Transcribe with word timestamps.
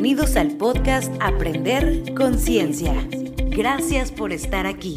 Bienvenidos 0.00 0.36
al 0.36 0.52
podcast 0.52 1.12
Aprender 1.20 2.14
Conciencia. 2.14 2.94
Gracias 3.48 4.12
por 4.12 4.32
estar 4.32 4.64
aquí. 4.64 4.96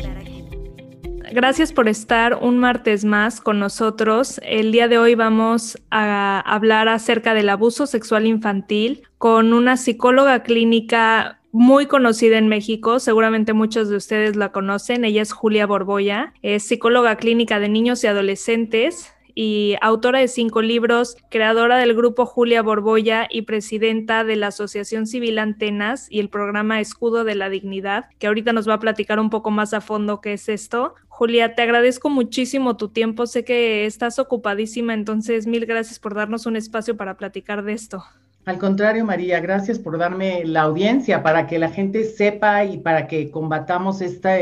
Gracias 1.33 1.73
por 1.73 1.89
estar 1.89 2.37
un 2.39 2.59
martes 2.59 3.03
más 3.03 3.41
con 3.41 3.57
nosotros. 3.57 4.39
El 4.43 4.71
día 4.71 4.87
de 4.87 4.99
hoy 4.99 5.15
vamos 5.15 5.81
a 5.89 6.39
hablar 6.41 6.87
acerca 6.87 7.33
del 7.33 7.49
abuso 7.49 7.87
sexual 7.87 8.27
infantil 8.27 9.01
con 9.17 9.53
una 9.53 9.75
psicóloga 9.75 10.43
clínica 10.43 11.39
muy 11.51 11.87
conocida 11.87 12.37
en 12.37 12.47
México, 12.47 12.99
seguramente 12.99 13.53
muchos 13.53 13.89
de 13.89 13.95
ustedes 13.95 14.35
la 14.35 14.51
conocen, 14.51 15.03
ella 15.03 15.23
es 15.23 15.33
Julia 15.33 15.65
Borboya, 15.65 16.33
es 16.43 16.61
psicóloga 16.61 17.15
clínica 17.15 17.59
de 17.59 17.69
niños 17.69 18.03
y 18.03 18.07
adolescentes, 18.07 19.11
y 19.35 19.75
autora 19.81 20.19
de 20.19 20.27
cinco 20.27 20.61
libros, 20.61 21.17
creadora 21.29 21.77
del 21.77 21.95
grupo 21.95 22.25
Julia 22.25 22.61
Borboya 22.61 23.27
y 23.29 23.43
presidenta 23.43 24.23
de 24.23 24.35
la 24.35 24.47
Asociación 24.47 25.07
Civil 25.07 25.39
Antenas 25.39 26.07
y 26.09 26.19
el 26.19 26.29
programa 26.29 26.79
Escudo 26.79 27.23
de 27.23 27.35
la 27.35 27.49
Dignidad, 27.49 28.05
que 28.19 28.27
ahorita 28.27 28.53
nos 28.53 28.67
va 28.67 28.75
a 28.75 28.79
platicar 28.79 29.19
un 29.19 29.29
poco 29.29 29.51
más 29.51 29.73
a 29.73 29.81
fondo 29.81 30.21
qué 30.21 30.33
es 30.33 30.49
esto. 30.49 30.95
Julia, 31.07 31.55
te 31.55 31.61
agradezco 31.61 32.09
muchísimo 32.09 32.77
tu 32.77 32.89
tiempo, 32.89 33.27
sé 33.27 33.43
que 33.43 33.85
estás 33.85 34.19
ocupadísima, 34.19 34.93
entonces 34.93 35.47
mil 35.47 35.65
gracias 35.65 35.99
por 35.99 36.15
darnos 36.15 36.45
un 36.45 36.55
espacio 36.55 36.97
para 36.97 37.17
platicar 37.17 37.63
de 37.63 37.73
esto. 37.73 38.03
Al 38.45 38.57
contrario, 38.57 39.05
María, 39.05 39.39
gracias 39.39 39.77
por 39.77 39.99
darme 39.99 40.43
la 40.45 40.61
audiencia 40.61 41.21
para 41.21 41.45
que 41.45 41.59
la 41.59 41.69
gente 41.69 42.03
sepa 42.05 42.65
y 42.65 42.79
para 42.79 43.05
que 43.07 43.29
combatamos 43.29 44.01
esta, 44.01 44.35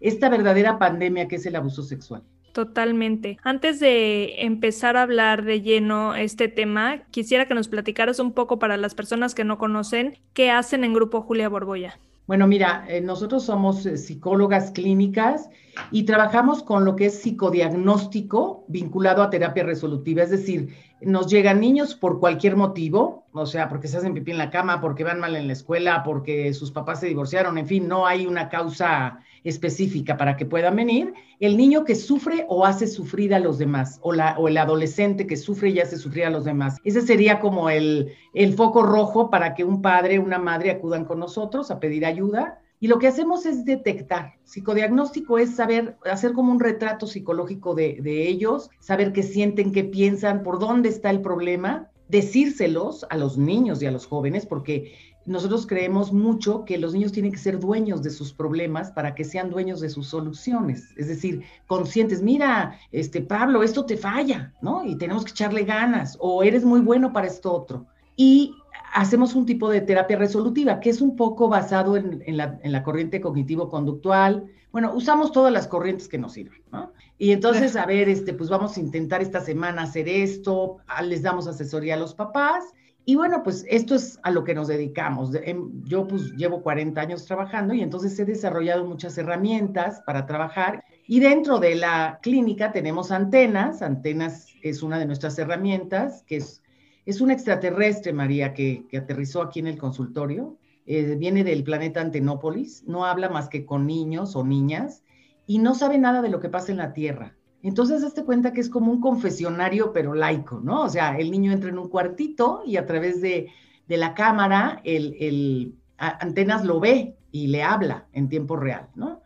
esta 0.00 0.28
verdadera 0.28 0.78
pandemia 0.78 1.28
que 1.28 1.36
es 1.36 1.46
el 1.46 1.54
abuso 1.54 1.82
sexual. 1.84 2.22
Totalmente. 2.54 3.36
Antes 3.42 3.80
de 3.80 4.44
empezar 4.44 4.96
a 4.96 5.02
hablar 5.02 5.44
de 5.44 5.60
lleno 5.60 6.14
este 6.14 6.46
tema, 6.46 7.00
quisiera 7.10 7.48
que 7.48 7.54
nos 7.54 7.66
platicaras 7.66 8.20
un 8.20 8.30
poco 8.30 8.60
para 8.60 8.76
las 8.76 8.94
personas 8.94 9.34
que 9.34 9.42
no 9.42 9.58
conocen 9.58 10.18
qué 10.34 10.52
hacen 10.52 10.84
en 10.84 10.94
Grupo 10.94 11.20
Julia 11.20 11.48
Borboya. 11.48 11.98
Bueno, 12.28 12.46
mira, 12.46 12.84
eh, 12.88 13.00
nosotros 13.00 13.44
somos 13.44 13.84
eh, 13.86 13.96
psicólogas 13.96 14.70
clínicas 14.70 15.50
y 15.90 16.04
trabajamos 16.04 16.62
con 16.62 16.84
lo 16.84 16.94
que 16.94 17.06
es 17.06 17.20
psicodiagnóstico 17.20 18.64
vinculado 18.68 19.24
a 19.24 19.30
terapia 19.30 19.64
resolutiva, 19.64 20.22
es 20.22 20.30
decir, 20.30 20.76
nos 21.00 21.26
llegan 21.26 21.60
niños 21.60 21.96
por 21.96 22.20
cualquier 22.20 22.54
motivo, 22.54 23.24
o 23.32 23.46
sea, 23.46 23.68
porque 23.68 23.88
se 23.88 23.96
hacen 23.96 24.14
pipí 24.14 24.30
en 24.30 24.38
la 24.38 24.50
cama, 24.50 24.80
porque 24.80 25.02
van 25.02 25.18
mal 25.18 25.34
en 25.34 25.48
la 25.48 25.52
escuela, 25.54 26.04
porque 26.04 26.54
sus 26.54 26.70
papás 26.70 27.00
se 27.00 27.08
divorciaron, 27.08 27.58
en 27.58 27.66
fin, 27.66 27.88
no 27.88 28.06
hay 28.06 28.26
una 28.26 28.48
causa 28.48 29.18
específica 29.44 30.16
para 30.16 30.36
que 30.36 30.46
puedan 30.46 30.76
venir, 30.76 31.12
el 31.38 31.56
niño 31.56 31.84
que 31.84 31.94
sufre 31.94 32.46
o 32.48 32.64
hace 32.64 32.86
sufrir 32.86 33.34
a 33.34 33.38
los 33.38 33.58
demás, 33.58 34.00
o, 34.02 34.12
la, 34.12 34.36
o 34.38 34.48
el 34.48 34.56
adolescente 34.56 35.26
que 35.26 35.36
sufre 35.36 35.70
y 35.70 35.80
hace 35.80 35.98
sufrir 35.98 36.24
a 36.24 36.30
los 36.30 36.44
demás. 36.44 36.78
Ese 36.82 37.02
sería 37.02 37.40
como 37.40 37.70
el, 37.70 38.12
el 38.32 38.54
foco 38.54 38.82
rojo 38.82 39.30
para 39.30 39.54
que 39.54 39.64
un 39.64 39.82
padre, 39.82 40.18
una 40.18 40.38
madre 40.38 40.70
acudan 40.70 41.04
con 41.04 41.18
nosotros 41.18 41.70
a 41.70 41.78
pedir 41.78 42.06
ayuda. 42.06 42.58
Y 42.80 42.88
lo 42.88 42.98
que 42.98 43.06
hacemos 43.06 43.46
es 43.46 43.64
detectar. 43.64 44.34
Psicodiagnóstico 44.44 45.38
es 45.38 45.54
saber, 45.54 45.96
hacer 46.10 46.32
como 46.32 46.52
un 46.52 46.60
retrato 46.60 47.06
psicológico 47.06 47.74
de, 47.74 47.98
de 48.02 48.28
ellos, 48.28 48.68
saber 48.80 49.12
qué 49.12 49.22
sienten, 49.22 49.72
qué 49.72 49.84
piensan, 49.84 50.42
por 50.42 50.58
dónde 50.58 50.88
está 50.88 51.10
el 51.10 51.20
problema, 51.22 51.90
decírselos 52.08 53.06
a 53.08 53.16
los 53.16 53.38
niños 53.38 53.82
y 53.82 53.86
a 53.86 53.90
los 53.90 54.06
jóvenes, 54.06 54.44
porque 54.44 54.92
nosotros 55.26 55.66
creemos 55.66 56.12
mucho 56.12 56.64
que 56.64 56.78
los 56.78 56.92
niños 56.92 57.12
tienen 57.12 57.32
que 57.32 57.38
ser 57.38 57.58
dueños 57.58 58.02
de 58.02 58.10
sus 58.10 58.32
problemas 58.32 58.90
para 58.90 59.14
que 59.14 59.24
sean 59.24 59.50
dueños 59.50 59.80
de 59.80 59.88
sus 59.88 60.08
soluciones, 60.08 60.90
es 60.96 61.08
decir, 61.08 61.42
conscientes, 61.66 62.22
mira, 62.22 62.78
este 62.92 63.22
Pablo, 63.22 63.62
esto 63.62 63.86
te 63.86 63.96
falla, 63.96 64.52
¿no? 64.60 64.84
Y 64.84 64.96
tenemos 64.96 65.24
que 65.24 65.30
echarle 65.30 65.64
ganas, 65.64 66.16
o 66.20 66.42
eres 66.42 66.64
muy 66.64 66.80
bueno 66.80 67.12
para 67.12 67.26
esto 67.26 67.52
otro. 67.52 67.86
Y 68.16 68.54
hacemos 68.92 69.34
un 69.34 69.46
tipo 69.46 69.70
de 69.70 69.80
terapia 69.80 70.18
resolutiva, 70.18 70.80
que 70.80 70.90
es 70.90 71.00
un 71.00 71.16
poco 71.16 71.48
basado 71.48 71.96
en, 71.96 72.36
la, 72.36 72.58
en 72.62 72.72
la, 72.72 72.82
corriente 72.82 73.20
cognitivo-conductual. 73.20 74.44
Bueno, 74.72 74.92
usamos 74.94 75.32
todas 75.32 75.52
las 75.52 75.66
corrientes 75.66 76.08
que 76.08 76.18
nos 76.18 76.32
sirven, 76.32 76.62
¿no? 76.70 76.92
Y 77.18 77.32
entonces, 77.32 77.76
a 77.76 77.86
ver, 77.86 78.08
este, 78.08 78.34
pues 78.34 78.50
vamos 78.50 78.76
a 78.76 78.80
intentar 78.80 79.22
esta 79.22 79.40
semana 79.40 79.82
hacer 79.82 80.08
esto, 80.08 80.78
les 81.04 81.22
damos 81.22 81.46
asesoría 81.46 81.94
a 81.94 81.98
los 81.98 82.14
papás 82.14 82.64
y 83.06 83.16
bueno, 83.16 83.42
pues 83.42 83.66
esto 83.68 83.94
es 83.94 84.18
a 84.22 84.30
lo 84.30 84.44
que 84.44 84.54
nos 84.54 84.68
dedicamos. 84.68 85.34
Em, 85.34 85.84
yo 85.84 86.06
pues 86.06 86.32
llevo 86.36 86.62
40 86.62 86.98
años 87.00 87.26
trabajando 87.26 87.74
y 87.74 87.82
entonces 87.82 88.18
he 88.18 88.24
desarrollado 88.24 88.86
muchas 88.86 89.18
herramientas 89.18 90.00
para 90.06 90.24
trabajar. 90.24 90.84
Y 91.06 91.20
dentro 91.20 91.58
de 91.58 91.74
la 91.74 92.18
clínica 92.22 92.72
tenemos 92.72 93.10
antenas. 93.10 93.82
Antenas 93.82 94.48
es 94.62 94.82
una 94.82 94.98
de 94.98 95.04
nuestras 95.04 95.38
herramientas, 95.38 96.24
que 96.26 96.36
es, 96.36 96.62
es 97.04 97.20
un 97.20 97.30
extraterrestre, 97.30 98.14
María, 98.14 98.54
que, 98.54 98.86
aterrizó 98.96 99.42
aquí 99.42 99.60
en 99.60 99.66
el 99.66 99.76
consultorio. 99.76 100.56
Eh, 100.86 101.16
viene 101.18 101.44
del 101.44 101.62
planeta 101.62 102.00
Antenópolis, 102.00 102.84
no 102.86 103.04
habla 103.04 103.28
más 103.28 103.48
que 103.48 103.66
con 103.66 103.86
niños 103.86 104.34
o 104.36 104.44
niñas 104.44 105.02
y 105.46 105.58
no 105.58 105.74
sabe 105.74 105.98
nada 105.98 106.22
de 106.22 106.28
lo 106.30 106.40
que 106.40 106.48
pasa 106.48 106.72
en 106.72 106.78
la 106.78 106.92
Tierra. 106.92 107.36
Entonces, 107.64 108.04
hazte 108.04 108.24
cuenta 108.24 108.52
que 108.52 108.60
es 108.60 108.68
como 108.68 108.92
un 108.92 109.00
confesionario, 109.00 109.94
pero 109.94 110.12
laico, 110.12 110.60
¿no? 110.60 110.82
O 110.82 110.88
sea, 110.90 111.18
el 111.18 111.30
niño 111.30 111.50
entra 111.50 111.70
en 111.70 111.78
un 111.78 111.88
cuartito 111.88 112.62
y 112.66 112.76
a 112.76 112.84
través 112.84 113.22
de, 113.22 113.48
la 113.88 114.12
cámara, 114.12 114.82
el, 114.84 115.74
Antenas 115.96 116.62
lo 116.62 116.78
ve 116.78 117.16
y 117.32 117.46
le 117.46 117.62
habla 117.62 118.06
en 118.12 118.28
tiempo 118.28 118.56
real, 118.56 118.90
¿no? 118.94 119.22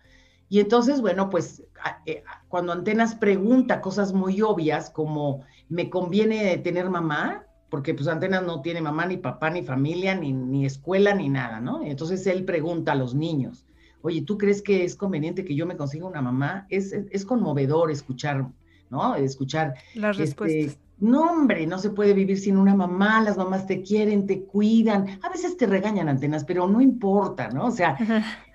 Y 0.48 0.60
entonces, 0.60 1.00
bueno, 1.00 1.30
pues 1.30 1.64
eh, 2.06 2.22
cuando 2.46 2.72
Antenas 2.72 3.16
pregunta 3.16 3.80
cosas 3.80 4.12
muy 4.12 4.40
obvias 4.40 4.88
como, 4.90 5.42
¿me 5.68 5.90
conviene 5.90 6.58
tener 6.58 6.88
mamá? 6.90 7.44
Porque 7.68 7.92
pues 7.92 8.06
Antenas 8.06 8.44
no 8.44 8.62
tiene 8.62 8.80
mamá, 8.80 9.04
ni 9.06 9.16
papá, 9.16 9.50
ni 9.50 9.64
familia, 9.64 10.14
ni, 10.14 10.32
ni 10.32 10.64
escuela, 10.64 11.12
ni 11.12 11.28
nada, 11.28 11.60
¿no? 11.60 11.82
Entonces 11.82 12.24
él 12.28 12.44
pregunta 12.44 12.92
a 12.92 12.94
los 12.94 13.16
niños 13.16 13.66
oye, 14.02 14.22
¿tú 14.22 14.38
crees 14.38 14.62
que 14.62 14.84
es 14.84 14.96
conveniente 14.96 15.44
que 15.44 15.54
yo 15.54 15.66
me 15.66 15.76
consiga 15.76 16.06
una 16.06 16.22
mamá? 16.22 16.66
Es, 16.68 16.92
es, 16.92 17.24
conmovedor 17.24 17.90
escuchar, 17.90 18.46
¿no? 18.90 19.14
Escuchar. 19.14 19.74
Las 19.94 20.18
este, 20.18 20.22
respuestas. 20.22 20.78
no, 20.98 21.30
hombre, 21.30 21.66
no 21.66 21.78
se 21.78 21.90
puede 21.90 22.14
vivir 22.14 22.38
sin 22.38 22.56
una 22.56 22.74
mamá, 22.74 23.22
las 23.22 23.36
mamás 23.36 23.66
te 23.66 23.82
quieren, 23.82 24.26
te 24.26 24.42
cuidan, 24.42 25.18
a 25.22 25.28
veces 25.28 25.56
te 25.56 25.66
regañan 25.66 26.08
antenas, 26.08 26.44
pero 26.44 26.68
no 26.68 26.80
importa, 26.80 27.48
¿no? 27.50 27.66
O 27.66 27.70
sea, 27.70 27.96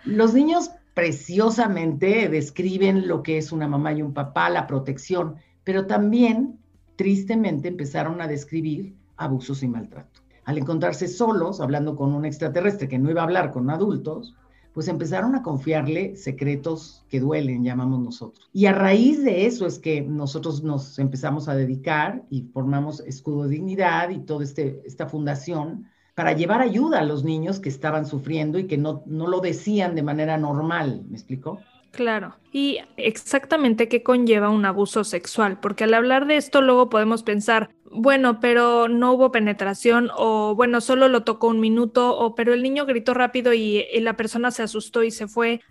los 0.05 0.33
niños 0.33 0.71
preciosamente 0.93 2.29
describen 2.29 3.07
lo 3.07 3.23
que 3.23 3.37
es 3.37 3.51
una 3.51 3.67
mamá 3.67 3.93
y 3.93 4.01
un 4.01 4.13
papá, 4.13 4.49
la 4.49 4.67
protección, 4.67 5.35
pero 5.63 5.87
también, 5.87 6.59
tristemente, 6.95 7.67
empezaron 7.67 8.21
a 8.21 8.27
describir 8.27 8.95
abusos 9.17 9.63
y 9.63 9.67
maltrato. 9.67 10.21
Al 10.45 10.57
encontrarse 10.57 11.07
solos, 11.07 11.61
hablando 11.61 11.95
con 11.95 12.13
un 12.13 12.25
extraterrestre 12.25 12.89
que 12.89 12.99
no 12.99 13.09
iba 13.09 13.21
a 13.21 13.23
hablar 13.23 13.51
con 13.51 13.69
adultos, 13.69 14.35
pues 14.73 14.87
empezaron 14.87 15.35
a 15.35 15.43
confiarle 15.43 16.15
secretos 16.15 17.05
que 17.09 17.19
duelen, 17.19 17.63
llamamos 17.63 17.99
nosotros. 17.99 18.49
Y 18.51 18.65
a 18.65 18.73
raíz 18.73 19.23
de 19.23 19.45
eso 19.45 19.67
es 19.67 19.79
que 19.79 20.01
nosotros 20.01 20.63
nos 20.63 20.97
empezamos 20.99 21.47
a 21.47 21.55
dedicar 21.55 22.23
y 22.29 22.41
formamos 22.53 22.99
Escudo 23.01 23.47
Dignidad 23.47 24.09
y 24.09 24.19
toda 24.19 24.43
este, 24.43 24.81
esta 24.85 25.07
fundación 25.07 25.87
para 26.15 26.33
llevar 26.33 26.61
ayuda 26.61 26.99
a 26.99 27.05
los 27.05 27.23
niños 27.23 27.59
que 27.59 27.69
estaban 27.69 28.05
sufriendo 28.05 28.59
y 28.59 28.67
que 28.67 28.77
no, 28.77 29.03
no 29.05 29.27
lo 29.27 29.39
decían 29.39 29.95
de 29.95 30.03
manera 30.03 30.37
normal, 30.37 31.03
¿me 31.07 31.17
explicó? 31.17 31.59
Claro. 31.91 32.35
¿Y 32.51 32.79
exactamente 32.97 33.87
qué 33.87 34.01
conlleva 34.01 34.49
un 34.49 34.65
abuso 34.65 35.03
sexual? 35.03 35.59
Porque 35.59 35.83
al 35.83 35.93
hablar 35.93 36.25
de 36.25 36.37
esto 36.37 36.61
luego 36.61 36.89
podemos 36.89 37.21
pensar, 37.21 37.69
bueno, 37.93 38.39
pero 38.39 38.87
no 38.87 39.13
hubo 39.13 39.31
penetración 39.31 40.09
o 40.17 40.55
bueno, 40.55 40.81
solo 40.81 41.07
lo 41.07 41.23
tocó 41.23 41.47
un 41.47 41.59
minuto 41.59 42.17
o 42.17 42.35
pero 42.35 42.53
el 42.53 42.63
niño 42.63 42.85
gritó 42.85 43.13
rápido 43.13 43.53
y, 43.53 43.85
la 44.01 44.15
persona 44.15 44.51
se 44.51 44.63
asustó 44.63 45.03
y 45.03 45.11
se 45.11 45.27
fue. 45.27 45.61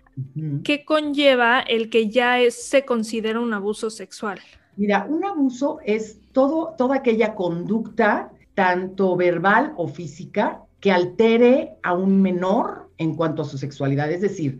¿Qué 0.63 0.85
conlleva 0.85 1.59
el 1.61 1.89
que 1.89 2.09
ya 2.09 2.37
se 2.49 2.85
considera 2.85 3.39
un 3.39 3.53
abuso 3.53 3.89
sexual? 3.89 4.39
Mira, 4.75 5.05
un 5.07 5.23
abuso 5.23 5.79
es 5.85 6.19
todo, 6.31 6.75
toda 6.77 6.97
aquella 6.97 7.35
conducta, 7.35 8.31
tanto 8.55 9.15
verbal 9.15 9.73
o 9.77 9.87
física, 9.87 10.63
que 10.79 10.91
altere 10.91 11.75
a 11.83 11.93
un 11.93 12.21
menor 12.21 12.89
en 12.97 13.15
cuanto 13.15 13.41
a 13.41 13.45
su 13.45 13.57
sexualidad. 13.57 14.11
Es 14.11 14.21
decir, 14.21 14.59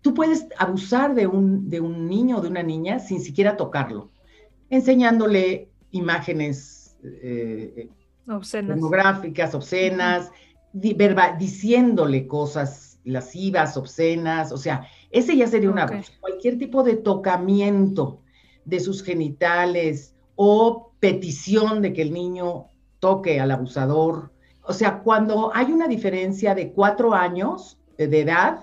tú 0.00 0.14
puedes 0.14 0.46
abusar 0.58 1.14
de 1.14 1.26
un, 1.26 1.68
de 1.68 1.80
un 1.80 2.08
niño 2.08 2.38
o 2.38 2.40
de 2.40 2.48
una 2.48 2.62
niña 2.62 2.98
sin 2.98 3.20
siquiera 3.20 3.56
tocarlo, 3.56 4.10
enseñándole 4.70 5.68
imágenes 5.90 6.79
eh, 7.02 7.88
obscenas. 8.28 8.78
pornográficas, 8.78 9.54
obscenas, 9.54 10.30
diciéndole 10.72 12.26
cosas 12.26 13.00
lascivas, 13.04 13.76
obscenas, 13.76 14.52
o 14.52 14.56
sea, 14.56 14.86
ese 15.10 15.36
ya 15.36 15.46
sería 15.46 15.70
un 15.70 15.78
abuso. 15.78 16.12
Cualquier 16.20 16.58
tipo 16.58 16.82
de 16.82 16.96
tocamiento 16.96 18.20
de 18.64 18.80
sus 18.80 19.02
genitales 19.02 20.14
o 20.36 20.92
petición 21.00 21.82
de 21.82 21.92
que 21.92 22.02
el 22.02 22.12
niño 22.12 22.66
toque 23.00 23.40
al 23.40 23.50
abusador. 23.50 24.32
O 24.62 24.72
sea, 24.72 25.00
cuando 25.00 25.50
hay 25.54 25.72
una 25.72 25.88
diferencia 25.88 26.54
de 26.54 26.72
cuatro 26.72 27.14
años 27.14 27.80
de 27.96 28.20
edad, 28.20 28.62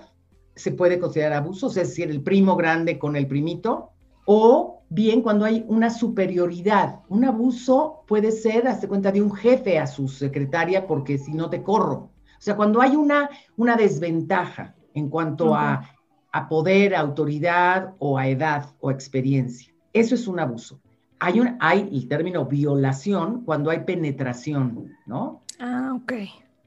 se 0.54 0.72
puede 0.72 0.98
considerar 0.98 1.34
abuso, 1.34 1.68
es 1.68 1.74
decir, 1.74 2.10
el 2.10 2.22
primo 2.22 2.56
grande 2.56 2.98
con 2.98 3.14
el 3.16 3.26
primito, 3.26 3.90
o 4.24 4.77
bien 4.88 5.22
cuando 5.22 5.44
hay 5.44 5.64
una 5.68 5.90
superioridad. 5.90 7.00
Un 7.08 7.24
abuso 7.24 8.04
puede 8.06 8.32
ser, 8.32 8.66
hazte 8.66 8.88
cuenta, 8.88 9.12
de 9.12 9.22
un 9.22 9.32
jefe 9.32 9.78
a 9.78 9.86
su 9.86 10.08
secretaria 10.08 10.86
porque 10.86 11.18
si 11.18 11.32
no 11.32 11.50
te 11.50 11.62
corro. 11.62 12.10
O 12.38 12.40
sea, 12.40 12.56
cuando 12.56 12.80
hay 12.80 12.96
una, 12.96 13.28
una 13.56 13.76
desventaja 13.76 14.74
en 14.94 15.08
cuanto 15.08 15.54
a, 15.54 15.90
a 16.32 16.48
poder, 16.48 16.94
autoridad 16.94 17.94
o 17.98 18.16
a 18.16 18.28
edad 18.28 18.74
o 18.80 18.90
experiencia, 18.90 19.72
eso 19.92 20.14
es 20.14 20.28
un 20.28 20.40
abuso. 20.40 20.80
Hay, 21.20 21.40
un, 21.40 21.56
hay 21.58 21.88
el 21.92 22.06
término 22.06 22.44
violación 22.44 23.44
cuando 23.44 23.70
hay 23.70 23.80
penetración, 23.80 24.92
¿no? 25.04 25.42
Ah, 25.58 25.92
ok. 25.96 26.12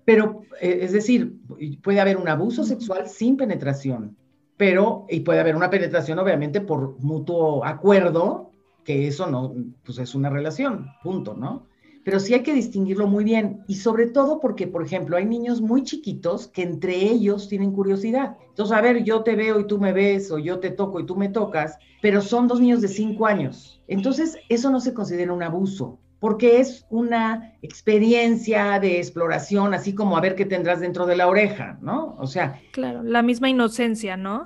Pero, 0.03 0.41
eh, 0.59 0.79
es 0.81 0.91
decir, 0.91 1.37
puede 1.81 2.01
haber 2.01 2.17
un 2.17 2.27
abuso 2.27 2.65
sexual 2.65 3.07
sin 3.07 3.37
penetración, 3.37 4.17
pero, 4.61 5.07
y 5.09 5.21
puede 5.21 5.39
haber 5.39 5.55
una 5.55 5.71
penetración 5.71 6.19
obviamente 6.19 6.61
por 6.61 6.99
mutuo 6.99 7.65
acuerdo, 7.65 8.51
que 8.83 9.07
eso 9.07 9.25
no, 9.25 9.55
pues 9.83 9.97
es 9.97 10.13
una 10.13 10.29
relación, 10.29 10.85
punto, 11.01 11.33
¿no? 11.33 11.65
Pero 12.05 12.19
sí 12.19 12.35
hay 12.35 12.43
que 12.43 12.53
distinguirlo 12.53 13.07
muy 13.07 13.23
bien 13.23 13.63
y 13.67 13.77
sobre 13.77 14.05
todo 14.05 14.39
porque, 14.39 14.67
por 14.67 14.85
ejemplo, 14.85 15.17
hay 15.17 15.25
niños 15.25 15.61
muy 15.61 15.81
chiquitos 15.81 16.47
que 16.47 16.61
entre 16.61 16.93
ellos 16.93 17.49
tienen 17.49 17.71
curiosidad. 17.71 18.37
Entonces, 18.49 18.77
a 18.77 18.81
ver, 18.81 19.03
yo 19.03 19.23
te 19.23 19.35
veo 19.35 19.59
y 19.59 19.65
tú 19.65 19.79
me 19.79 19.93
ves 19.93 20.29
o 20.29 20.37
yo 20.37 20.59
te 20.59 20.69
toco 20.69 20.99
y 20.99 21.07
tú 21.07 21.15
me 21.15 21.29
tocas, 21.29 21.79
pero 21.99 22.21
son 22.21 22.47
dos 22.47 22.59
niños 22.59 22.81
de 22.81 22.87
cinco 22.87 23.25
años. 23.25 23.81
Entonces, 23.87 24.37
eso 24.47 24.69
no 24.69 24.79
se 24.79 24.93
considera 24.93 25.33
un 25.33 25.41
abuso 25.41 25.97
porque 26.21 26.59
es 26.59 26.85
una 26.91 27.55
experiencia 27.63 28.79
de 28.79 28.99
exploración, 28.99 29.73
así 29.73 29.95
como 29.95 30.15
a 30.15 30.21
ver 30.21 30.35
qué 30.35 30.45
tendrás 30.45 30.79
dentro 30.79 31.07
de 31.07 31.15
la 31.15 31.27
oreja, 31.27 31.79
¿no? 31.81 32.15
O 32.19 32.27
sea... 32.27 32.61
Claro, 32.73 33.01
la 33.01 33.23
misma 33.23 33.49
inocencia, 33.49 34.17
¿no? 34.17 34.43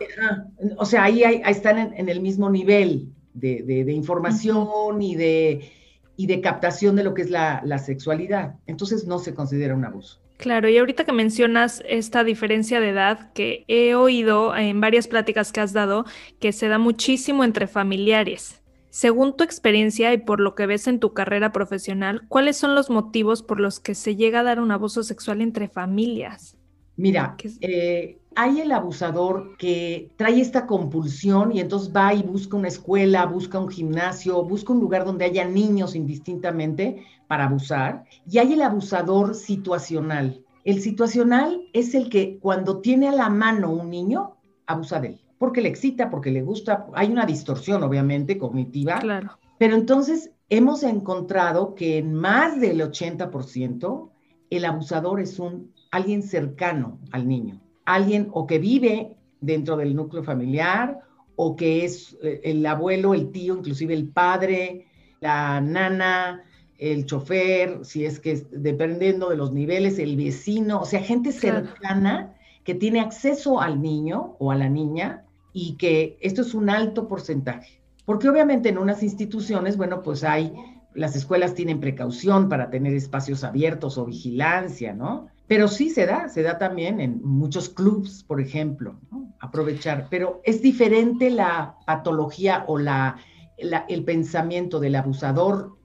o 0.78 0.86
sea, 0.86 1.04
ahí, 1.04 1.22
están 1.46 1.94
en, 1.94 2.08
el 2.08 2.22
mismo 2.22 2.50
nivel 2.50 3.10
de, 3.34 3.92
información 3.92 5.02
y 5.02 5.16
de 5.16 5.70
y 6.16 6.28
de 6.28 6.40
captación 6.40 6.96
de 6.96 7.04
lo 7.04 7.14
que 7.14 7.24
es 7.24 7.30
la, 7.30 7.78
sexualidad. 7.78 8.56
Entonces 8.68 9.06
no 9.06 9.20
se 9.20 9.34
considera 9.34 9.76
un 9.76 9.84
abuso. 9.84 10.22
Claro, 10.38 10.70
y 10.70 10.78
ahorita 10.78 11.04
que 11.04 11.12
mencionas 11.12 11.84
esta 11.90 12.24
diferencia 12.24 12.80
de 12.80 12.92
edad, 12.92 13.34
que 13.34 13.66
he 13.68 13.96
oído 13.96 14.56
en 14.56 14.80
varias 14.80 15.10
pláticas 15.10 15.52
que 15.52 15.60
has 15.60 15.74
dado, 15.74 16.06
que 16.40 16.54
se 16.54 16.70
da 16.70 16.78
muchísimo 16.78 17.44
entre 17.44 17.68
familiares. 17.68 18.62
Según 18.96 19.36
tu 19.36 19.44
experiencia 19.44 20.14
y 20.14 20.20
por 20.20 20.40
lo 20.40 20.56
que 20.56 20.68
ves 20.68 20.88
en 20.88 21.02
tu 21.02 21.12
carrera 21.14 21.52
profesional, 21.52 22.22
¿cuáles 22.30 22.56
son 22.56 22.76
los 22.76 22.90
motivos 22.90 23.44
por 23.44 23.60
los 23.60 23.82
que 23.82 23.94
se 23.94 24.16
llega 24.16 24.40
a 24.40 24.44
dar 24.44 24.62
un 24.62 24.72
abuso 24.72 25.04
sexual 25.04 25.42
entre 25.42 25.68
familias? 25.68 26.56
Mira, 26.96 27.36
eh, 27.60 28.20
hay 28.38 28.62
el 28.62 28.72
abusador 28.72 29.58
que 29.58 30.12
trae 30.16 30.40
esta 30.40 30.66
compulsión 30.66 31.52
y 31.52 31.60
entonces 31.60 31.92
va 31.94 32.14
y 32.14 32.24
busca 32.24 32.56
una 32.56 32.70
escuela, 32.70 33.26
busca 33.26 33.60
un 33.60 33.68
gimnasio, 33.68 34.42
busca 34.46 34.72
un 34.72 34.80
lugar 34.80 35.04
donde 35.04 35.26
haya 35.26 35.44
niños 35.44 35.94
indistintamente 35.94 37.04
para 37.28 37.48
abusar. 37.48 38.06
Y 38.32 38.38
hay 38.38 38.54
el 38.54 38.62
abusador 38.62 39.36
situacional. 39.36 40.42
El 40.64 40.82
situacional 40.82 41.68
es 41.74 41.96
el 41.96 42.10
que 42.10 42.40
cuando 42.40 42.80
tiene 42.80 43.10
a 43.10 43.12
la 43.12 43.28
mano 43.28 43.72
un 43.72 43.90
niño, 43.90 44.38
abusa 44.66 45.02
de 45.02 45.08
él, 45.10 45.25
porque 45.38 45.62
le 45.62 45.70
excita, 45.70 46.10
porque 46.10 46.32
le 46.32 46.42
gusta. 46.42 46.88
Hay 46.94 47.12
una 47.12 47.26
distorsión, 47.26 47.84
obviamente, 47.84 48.38
cognitiva. 48.38 49.00
Claro. 49.00 49.38
Pero 49.58 49.76
entonces 49.76 50.32
hemos 50.50 50.84
encontrado 50.84 51.76
que 51.76 51.98
en 51.98 52.14
más 52.14 52.60
del 52.60 52.82
80%, 52.82 54.10
el 54.50 54.66
abusador 54.66 55.20
es 55.20 55.40
un 55.40 55.74
alguien 55.92 56.24
cercano 56.24 57.00
al 57.12 57.28
niño 57.28 57.62
alguien 57.86 58.28
o 58.32 58.46
que 58.46 58.60
vive 58.60 59.16
dentro 59.40 59.78
del 59.78 59.96
núcleo 59.96 60.24
familiar 60.24 61.00
o 61.36 61.56
que 61.56 61.86
es 61.86 62.18
eh, 62.24 62.42
el 62.44 62.66
abuelo, 62.66 63.14
el 63.14 63.32
tío, 63.32 63.56
inclusive 63.56 63.94
el 63.94 64.10
padre, 64.10 64.88
la 65.22 65.62
nana, 65.62 66.44
el 66.78 67.06
chofer, 67.06 67.86
si 67.86 68.06
es 68.06 68.20
que 68.20 68.46
dependiendo 68.52 69.30
de 69.30 69.38
los 69.38 69.54
niveles, 69.54 70.00
el 70.00 70.18
vecino, 70.18 70.82
o 70.82 70.86
sea, 70.86 71.02
gente 71.02 71.32
cercana 71.32 72.36
que 72.64 72.76
tiene 72.76 73.00
acceso 73.00 73.62
al 73.62 73.82
niño 73.82 74.36
o 74.40 74.52
a 74.52 74.56
la 74.56 74.70
niña 74.70 75.25
y 75.58 75.78
que 75.78 76.18
esto 76.20 76.42
es 76.42 76.54
un 76.54 76.70
alto 76.70 77.08
porcentaje. 77.08 77.82
Porque 78.04 78.28
obviamente 78.28 78.68
en 78.68 78.78
unas 78.78 79.02
instituciones, 79.02 79.78
bueno, 79.78 80.04
pues 80.04 80.26
hay, 80.26 80.54
las 80.94 81.16
escuelas 81.16 81.54
tienen 81.54 81.80
precaución 81.80 82.50
para 82.50 82.70
tener 82.70 82.94
espacios 82.94 83.46
abiertos 83.46 83.98
o 83.98 84.06
vigilancia, 84.06 84.94
¿no? 84.94 85.30
Pero 85.48 85.70
sí 85.70 85.90
se 85.92 86.06
da, 86.06 86.28
se 86.28 86.44
da 86.44 86.58
también 86.58 87.00
en 87.00 87.24
muchos 87.24 87.70
clubs, 87.70 88.22
por 88.24 88.42
ejemplo, 88.42 89.00
aprovechar. 89.40 90.08
Pero 90.10 90.42
es 90.44 90.62
diferente 90.62 91.30
la 91.30 91.78
patología 91.88 92.66
o 92.68 92.78
la, 92.78 93.16
el 93.58 94.04
pensamiento 94.04 94.82
del 94.82 94.96
abusador 94.96 95.78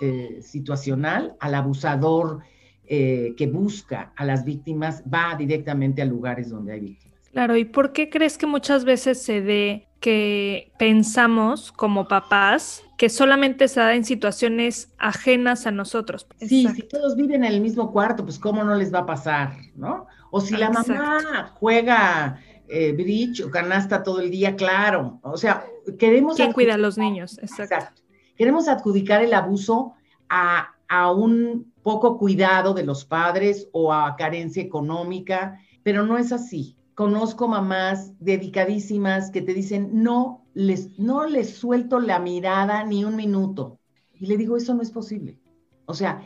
eh, 0.00 0.40
situacional 0.42 1.36
al 1.38 1.54
abusador 1.54 2.40
eh, 2.86 3.34
que 3.36 3.46
busca 3.46 4.12
a 4.16 4.24
las 4.24 4.44
víctimas, 4.44 5.04
va 5.04 5.36
directamente 5.36 6.02
a 6.02 6.06
lugares 6.06 6.50
donde 6.50 6.72
hay 6.72 6.80
víctimas. 6.80 7.11
Claro, 7.32 7.56
¿y 7.56 7.64
por 7.64 7.92
qué 7.92 8.10
crees 8.10 8.38
que 8.38 8.46
muchas 8.46 8.84
veces 8.84 9.22
se 9.22 9.40
dé 9.40 9.88
que 10.02 10.72
pensamos 10.78 11.70
como 11.70 12.08
papás 12.08 12.82
que 12.98 13.08
solamente 13.08 13.68
se 13.68 13.78
da 13.78 13.94
en 13.94 14.04
situaciones 14.04 14.92
ajenas 14.98 15.66
a 15.66 15.70
nosotros. 15.70 16.26
Sí, 16.40 16.66
si 16.74 16.82
todos 16.82 17.14
viven 17.14 17.44
en 17.44 17.52
el 17.52 17.60
mismo 17.60 17.92
cuarto, 17.92 18.24
pues 18.24 18.38
cómo 18.38 18.64
no 18.64 18.74
les 18.74 18.92
va 18.92 19.00
a 19.00 19.06
pasar, 19.06 19.52
¿no? 19.76 20.08
O 20.32 20.40
si 20.40 20.56
la 20.56 20.70
mamá 20.70 21.52
juega 21.54 22.40
eh, 22.68 22.92
bridge 22.92 23.42
o 23.42 23.50
canasta 23.50 24.02
todo 24.02 24.20
el 24.20 24.30
día, 24.30 24.56
claro. 24.56 25.20
O 25.22 25.36
sea, 25.36 25.64
queremos... 26.00 26.36
¿Quién 26.36 26.52
cuida 26.52 26.74
a 26.74 26.78
los 26.78 26.98
niños? 26.98 27.38
Exacto. 27.38 28.02
Queremos 28.36 28.66
adjudicar 28.66 29.22
el 29.22 29.34
abuso 29.34 29.94
a, 30.28 30.74
a 30.88 31.12
un 31.12 31.72
poco 31.84 32.18
cuidado 32.18 32.74
de 32.74 32.84
los 32.84 33.04
padres 33.04 33.68
o 33.70 33.92
a 33.92 34.16
carencia 34.16 34.62
económica, 34.62 35.60
pero 35.84 36.04
no 36.04 36.18
es 36.18 36.32
así 36.32 36.76
conozco 37.02 37.48
mamás 37.48 38.12
dedicadísimas 38.20 39.32
que 39.32 39.42
te 39.42 39.54
dicen, 39.54 39.90
no 40.04 40.46
les, 40.54 41.00
no 41.00 41.26
les 41.26 41.56
suelto 41.56 41.98
la 41.98 42.20
mirada 42.20 42.84
ni 42.84 43.04
un 43.04 43.16
minuto. 43.16 43.80
Y 44.14 44.26
le 44.26 44.36
digo, 44.36 44.56
eso 44.56 44.72
no 44.72 44.82
es 44.82 44.92
posible. 44.92 45.40
O 45.86 45.94
sea, 45.94 46.22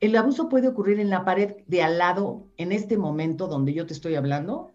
el 0.00 0.16
abuso 0.16 0.48
puede 0.48 0.66
ocurrir 0.66 0.98
en 0.98 1.10
la 1.10 1.24
pared 1.24 1.58
de 1.68 1.84
al 1.84 1.98
lado, 1.98 2.48
en 2.56 2.72
este 2.72 2.98
momento 2.98 3.46
donde 3.46 3.72
yo 3.72 3.86
te 3.86 3.92
estoy 3.92 4.16
hablando, 4.16 4.72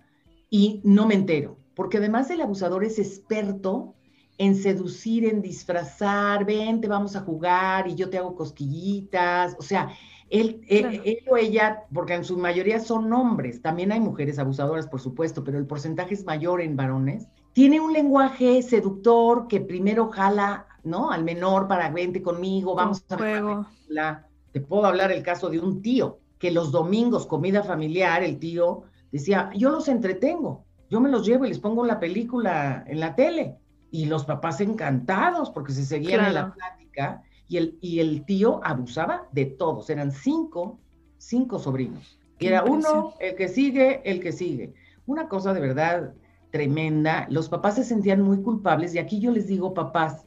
y 0.50 0.80
no 0.86 1.06
me 1.06 1.16
entero. 1.16 1.58
Porque 1.76 1.98
además 1.98 2.30
el 2.30 2.40
abusador 2.40 2.86
es 2.86 2.98
experto 2.98 3.94
en 4.38 4.56
seducir, 4.56 5.26
en 5.26 5.42
disfrazar, 5.42 6.46
ven, 6.46 6.80
te 6.80 6.88
vamos 6.88 7.18
a 7.18 7.22
jugar 7.22 7.90
y 7.90 7.96
yo 7.96 8.10
te 8.10 8.18
hago 8.18 8.36
cosquillitas. 8.36 9.58
O 9.60 9.64
sea, 9.64 9.90
él, 10.32 11.24
o 11.30 11.38
ella, 11.38 11.84
porque 11.94 12.14
en 12.14 12.24
su 12.24 12.38
mayoría 12.38 12.80
son 12.80 13.12
hombres, 13.12 13.62
también 13.62 13.92
hay 13.92 14.00
mujeres 14.00 14.40
abusadoras, 14.40 14.88
por 14.88 15.02
supuesto, 15.02 15.44
pero 15.44 15.58
el 15.58 15.68
porcentaje 15.68 16.14
es 16.14 16.26
mayor 16.26 16.62
en 16.62 16.76
varones. 16.76 17.28
Tiene 17.54 17.82
un 17.82 17.92
lenguaje 17.92 18.62
seductor 18.62 19.48
que 19.50 19.60
primero 19.60 20.10
jala, 20.10 20.68
¿no? 20.84 21.12
Al 21.12 21.26
menor 21.26 21.68
para 21.68 21.90
vente 21.90 22.22
conmigo, 22.22 22.76
vamos 22.76 23.04
a 23.10 23.18
juego. 23.18 23.66
La, 23.90 24.26
te 24.54 24.62
puedo 24.62 24.86
hablar 24.86 25.12
el 25.12 25.22
caso 25.22 25.50
de 25.50 25.60
un 25.60 25.82
tío 25.82 26.20
que 26.40 26.50
los 26.50 26.72
domingos, 26.72 27.28
comida 27.28 27.62
familiar, 27.62 28.24
el 28.24 28.40
tío 28.40 28.84
decía, 29.12 29.52
yo 29.54 29.70
los 29.70 29.90
entretengo, 29.90 30.64
yo 30.90 31.02
me 31.02 31.10
los 31.10 31.26
llevo 31.26 31.46
y 31.46 31.50
les 31.50 31.60
pongo 31.60 31.86
la 31.86 32.00
película 32.00 32.86
en 32.88 33.00
la 33.00 33.16
tele. 33.16 33.58
Y 33.92 34.06
los 34.06 34.24
papás 34.24 34.62
encantados 34.62 35.50
porque 35.50 35.74
se 35.74 35.86
seguían 35.86 36.26
en 36.26 36.34
la 36.34 36.54
plática 36.54 37.22
y 37.52 37.58
el, 37.58 37.78
y 37.82 38.00
el 38.00 38.24
tío 38.24 38.62
abusaba 38.64 39.28
de 39.34 39.46
todos, 39.46 39.90
eran 39.90 40.14
cinco, 40.14 40.80
cinco 41.18 41.60
sobrinos. 41.60 42.18
Y 42.40 42.48
era 42.48 42.64
uno, 42.64 43.14
el 43.20 43.36
que 43.36 43.50
sigue, 43.50 44.02
el 44.10 44.22
que 44.22 44.32
sigue. 44.32 44.74
Una 45.06 45.28
cosa 45.28 45.54
de 45.54 45.60
verdad 45.60 46.14
tremenda. 46.50 47.28
Los 47.30 47.50
papás 47.50 47.76
se 47.76 47.84
sentían 47.84 48.22
muy 48.22 48.42
culpables 48.42 48.96
y 48.96 49.00
aquí 49.00 49.20
yo 49.20 49.32
les 49.32 49.48
digo, 49.48 49.74
papás, 49.74 50.26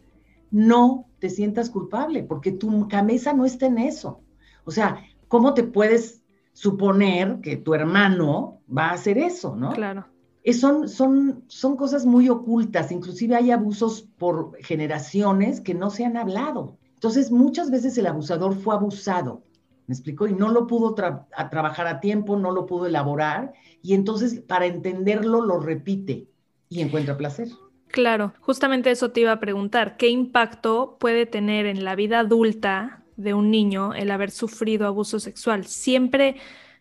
no 0.50 1.06
te 1.18 1.30
sientas 1.30 1.70
culpable 1.70 2.24
porque 2.24 2.52
tu 2.52 2.88
cabeza 2.88 3.32
no 3.32 3.46
está 3.46 3.66
en 3.66 3.78
eso. 3.78 4.20
O 4.66 4.70
sea, 4.70 5.02
¿cómo 5.26 5.54
te 5.54 5.62
puedes 5.62 6.22
suponer 6.52 7.40
que 7.40 7.56
tu 7.56 7.72
hermano 7.72 8.60
va 8.68 8.88
a 8.88 8.94
hacer 8.94 9.16
eso, 9.16 9.56
no? 9.56 9.72
Claro. 9.72 10.04
son, 10.52 10.90
son, 10.90 11.42
son 11.46 11.76
cosas 11.76 12.04
muy 12.04 12.28
ocultas, 12.28 12.92
inclusive 12.92 13.34
hay 13.34 13.50
abusos 13.50 14.02
por 14.18 14.62
generaciones 14.62 15.62
que 15.62 15.72
no 15.72 15.88
se 15.88 16.04
han 16.04 16.18
hablado. 16.18 16.76
Entonces, 17.04 17.30
muchas 17.30 17.70
veces 17.70 17.98
el 17.98 18.06
abusador 18.06 18.54
fue 18.54 18.74
abusado, 18.74 19.42
¿me 19.86 19.92
explico? 19.92 20.26
Y 20.26 20.32
no 20.32 20.48
lo 20.48 20.66
pudo 20.66 20.94
trabajar 20.94 21.86
a 21.86 22.00
tiempo, 22.00 22.38
no 22.38 22.50
lo 22.50 22.64
pudo 22.64 22.86
elaborar, 22.86 23.52
y 23.82 23.92
entonces 23.92 24.40
para 24.40 24.64
entenderlo 24.64 25.42
lo 25.42 25.60
repite 25.60 26.30
y 26.70 26.80
encuentra 26.80 27.18
placer. 27.18 27.48
Claro, 27.88 28.32
justamente 28.40 28.90
eso 28.90 29.10
te 29.10 29.20
iba 29.20 29.32
a 29.32 29.38
preguntar, 29.38 29.98
¿qué 29.98 30.08
impacto 30.08 30.96
puede 30.98 31.26
tener 31.26 31.66
en 31.66 31.84
la 31.84 31.94
vida 31.94 32.20
adulta 32.20 33.02
de 33.18 33.34
un 33.34 33.50
niño 33.50 33.92
el 33.92 34.10
haber 34.10 34.30
sufrido 34.30 34.86
abuso 34.86 35.20
sexual? 35.20 35.66
Siempre 35.66 36.36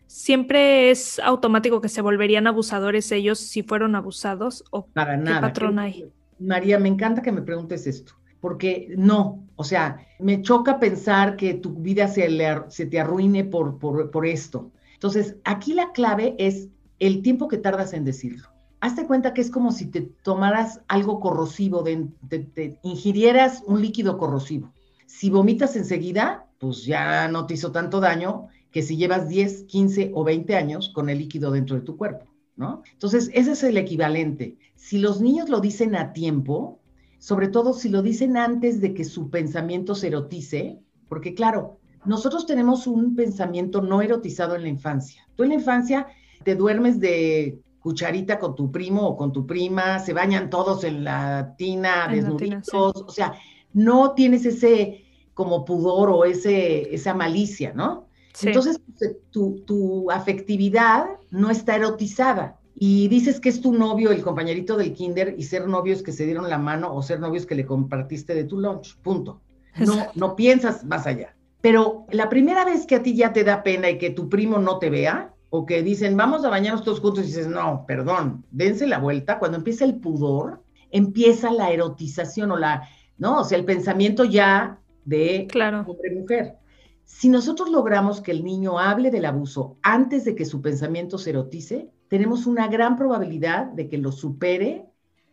siempre 0.06 0.90
es 0.90 1.18
automático 1.18 1.82
que 1.82 1.90
se 1.90 2.00
volverían 2.00 2.46
abusadores 2.46 3.12
ellos 3.12 3.40
si 3.40 3.62
fueron 3.62 3.94
abusados 3.94 4.64
o 4.70 4.86
Para 4.86 5.22
qué 5.22 5.34
patrón 5.38 5.78
hay. 5.78 6.10
María, 6.38 6.78
me 6.78 6.88
encanta 6.88 7.20
que 7.20 7.30
me 7.30 7.42
preguntes 7.42 7.86
esto 7.86 8.14
porque 8.44 8.92
no, 8.98 9.42
o 9.56 9.64
sea, 9.64 10.06
me 10.18 10.42
choca 10.42 10.78
pensar 10.78 11.34
que 11.36 11.54
tu 11.54 11.76
vida 11.76 12.08
se, 12.08 12.28
se 12.68 12.84
te 12.84 13.00
arruine 13.00 13.42
por, 13.42 14.26
esto. 14.26 14.70
Entonces, 14.92 15.36
aquí 15.44 15.72
la 15.72 15.92
clave 15.92 16.34
es 16.36 16.68
el 16.98 17.22
tiempo 17.22 17.48
que 17.48 17.56
tardas 17.56 17.94
en 17.94 18.04
decirlo. 18.04 18.50
Hazte 18.82 19.06
cuenta 19.06 19.32
que 19.32 19.40
es 19.40 19.50
como 19.50 19.72
si 19.72 19.86
te 19.86 20.02
tomaras 20.02 20.82
algo 20.88 21.20
corrosivo, 21.20 21.82
de, 21.82 22.06
te 22.28 22.78
ingirieras 22.82 23.62
un 23.66 23.80
líquido 23.80 24.18
corrosivo. 24.18 24.74
Si 25.06 25.30
vomitas 25.30 25.74
enseguida, 25.74 26.46
pues 26.58 26.84
ya 26.84 27.28
no 27.28 27.46
te 27.46 27.54
hizo 27.54 27.72
tanto 27.72 27.98
daño 27.98 28.48
que 28.70 28.82
si 28.82 28.98
llevas 28.98 29.26
10, 29.26 29.62
15 29.62 30.10
o 30.12 30.22
20 30.22 30.54
años 30.54 30.90
con 30.90 31.08
el 31.08 31.16
líquido 31.16 31.50
dentro 31.50 31.76
de 31.76 31.82
tu 31.82 31.96
cuerpo, 31.96 32.26
¿no? 32.56 32.82
Entonces, 32.92 33.30
ese 33.32 33.52
es 33.52 33.62
el 33.62 33.78
equivalente. 33.78 34.58
Si 34.74 34.98
los 34.98 35.22
niños 35.22 35.48
lo 35.48 35.60
dicen 35.60 35.96
a 35.96 36.12
tiempo, 36.12 36.82
sobre 37.24 37.48
todo 37.48 37.72
si 37.72 37.88
lo 37.88 38.02
dicen 38.02 38.36
antes 38.36 38.82
de 38.82 38.92
que 38.92 39.02
su 39.02 39.30
pensamiento 39.30 39.94
se 39.94 40.08
erotice, 40.08 40.78
porque 41.08 41.32
claro, 41.32 41.78
nosotros 42.04 42.44
tenemos 42.44 42.86
un 42.86 43.16
pensamiento 43.16 43.80
no 43.80 44.02
erotizado 44.02 44.54
en 44.56 44.60
la 44.60 44.68
infancia. 44.68 45.26
Tú 45.34 45.42
en 45.42 45.48
la 45.48 45.54
infancia 45.54 46.06
te 46.42 46.54
duermes 46.54 47.00
de 47.00 47.62
cucharita 47.80 48.38
con 48.38 48.54
tu 48.54 48.70
primo 48.70 49.08
o 49.08 49.16
con 49.16 49.32
tu 49.32 49.46
prima, 49.46 50.00
se 50.00 50.12
bañan 50.12 50.50
todos 50.50 50.84
en 50.84 51.02
la 51.02 51.54
tina, 51.56 52.08
desnuditos, 52.08 52.94
o 52.94 53.10
sea, 53.10 53.32
no 53.72 54.12
tienes 54.12 54.44
ese 54.44 55.06
como 55.32 55.64
pudor 55.64 56.10
o 56.10 56.26
ese, 56.26 56.94
esa 56.94 57.14
malicia, 57.14 57.72
¿no? 57.74 58.06
Entonces, 58.42 58.82
tu, 59.30 59.62
tu 59.64 60.10
afectividad 60.10 61.06
no 61.30 61.48
está 61.48 61.76
erotizada 61.76 62.60
y 62.74 63.08
dices 63.08 63.40
que 63.40 63.48
es 63.48 63.60
tu 63.60 63.72
novio, 63.72 64.10
el 64.10 64.22
compañerito 64.22 64.76
del 64.76 64.92
kinder, 64.92 65.34
y 65.38 65.44
ser 65.44 65.68
novios 65.68 66.02
que 66.02 66.12
se 66.12 66.24
dieron 66.24 66.50
la 66.50 66.58
mano 66.58 66.92
o 66.94 67.02
ser 67.02 67.20
novios 67.20 67.46
que 67.46 67.54
le 67.54 67.66
compartiste 67.66 68.34
de 68.34 68.44
tu 68.44 68.58
lunch, 68.58 68.96
punto. 68.98 69.40
No, 69.78 70.06
no 70.14 70.36
piensas 70.36 70.84
más 70.84 71.06
allá. 71.06 71.36
Pero 71.60 72.06
la 72.10 72.28
primera 72.28 72.64
vez 72.64 72.86
que 72.86 72.96
a 72.96 73.02
ti 73.02 73.16
ya 73.16 73.32
te 73.32 73.44
da 73.44 73.62
pena 73.62 73.90
y 73.90 73.98
que 73.98 74.10
tu 74.10 74.28
primo 74.28 74.58
no 74.58 74.78
te 74.78 74.90
vea, 74.90 75.34
o 75.50 75.66
que 75.66 75.82
dicen, 75.82 76.16
vamos 76.16 76.44
a 76.44 76.50
bañarnos 76.50 76.82
todos 76.82 77.00
juntos, 77.00 77.24
y 77.24 77.28
dices, 77.28 77.46
no, 77.46 77.84
perdón, 77.86 78.44
dense 78.50 78.86
la 78.88 78.98
vuelta, 78.98 79.38
cuando 79.38 79.58
empieza 79.58 79.84
el 79.84 79.96
pudor, 79.96 80.62
empieza 80.90 81.52
la 81.52 81.70
erotización 81.70 82.50
o 82.50 82.56
la, 82.56 82.88
¿no? 83.18 83.40
O 83.40 83.44
sea, 83.44 83.56
el 83.56 83.64
pensamiento 83.64 84.24
ya 84.24 84.80
de 85.04 85.46
claro. 85.48 85.84
hombre-mujer. 85.86 86.56
Si 87.04 87.28
nosotros 87.28 87.70
logramos 87.70 88.20
que 88.20 88.32
el 88.32 88.42
niño 88.42 88.78
hable 88.78 89.10
del 89.10 89.26
abuso 89.26 89.76
antes 89.82 90.24
de 90.24 90.34
que 90.34 90.44
su 90.44 90.60
pensamiento 90.60 91.18
se 91.18 91.30
erotice, 91.30 91.90
tenemos 92.14 92.46
una 92.46 92.68
gran 92.68 92.96
probabilidad 92.96 93.66
de 93.72 93.88
que 93.88 93.98
lo 93.98 94.12
supere 94.12 94.86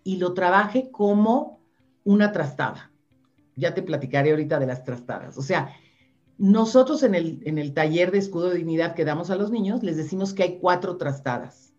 y 0.03 0.17
lo 0.17 0.33
trabaje 0.33 0.89
como 0.89 1.59
una 2.03 2.31
trastada. 2.31 2.91
Ya 3.55 3.75
te 3.75 3.83
platicaré 3.83 4.31
ahorita 4.31 4.59
de 4.59 4.65
las 4.65 4.83
trastadas. 4.83 5.38
O 5.38 5.43
sea, 5.43 5.75
nosotros 6.39 7.03
en 7.03 7.13
el, 7.13 7.39
en 7.45 7.59
el 7.59 7.75
taller 7.75 8.09
de 8.09 8.17
escudo 8.17 8.50
de 8.50 8.57
dignidad 8.57 8.95
que 8.95 9.05
damos 9.05 9.29
a 9.29 9.35
los 9.35 9.51
niños, 9.51 9.83
les 9.83 9.95
decimos 9.95 10.33
que 10.33 10.41
hay 10.41 10.57
cuatro 10.57 10.97
trastadas. 10.97 11.71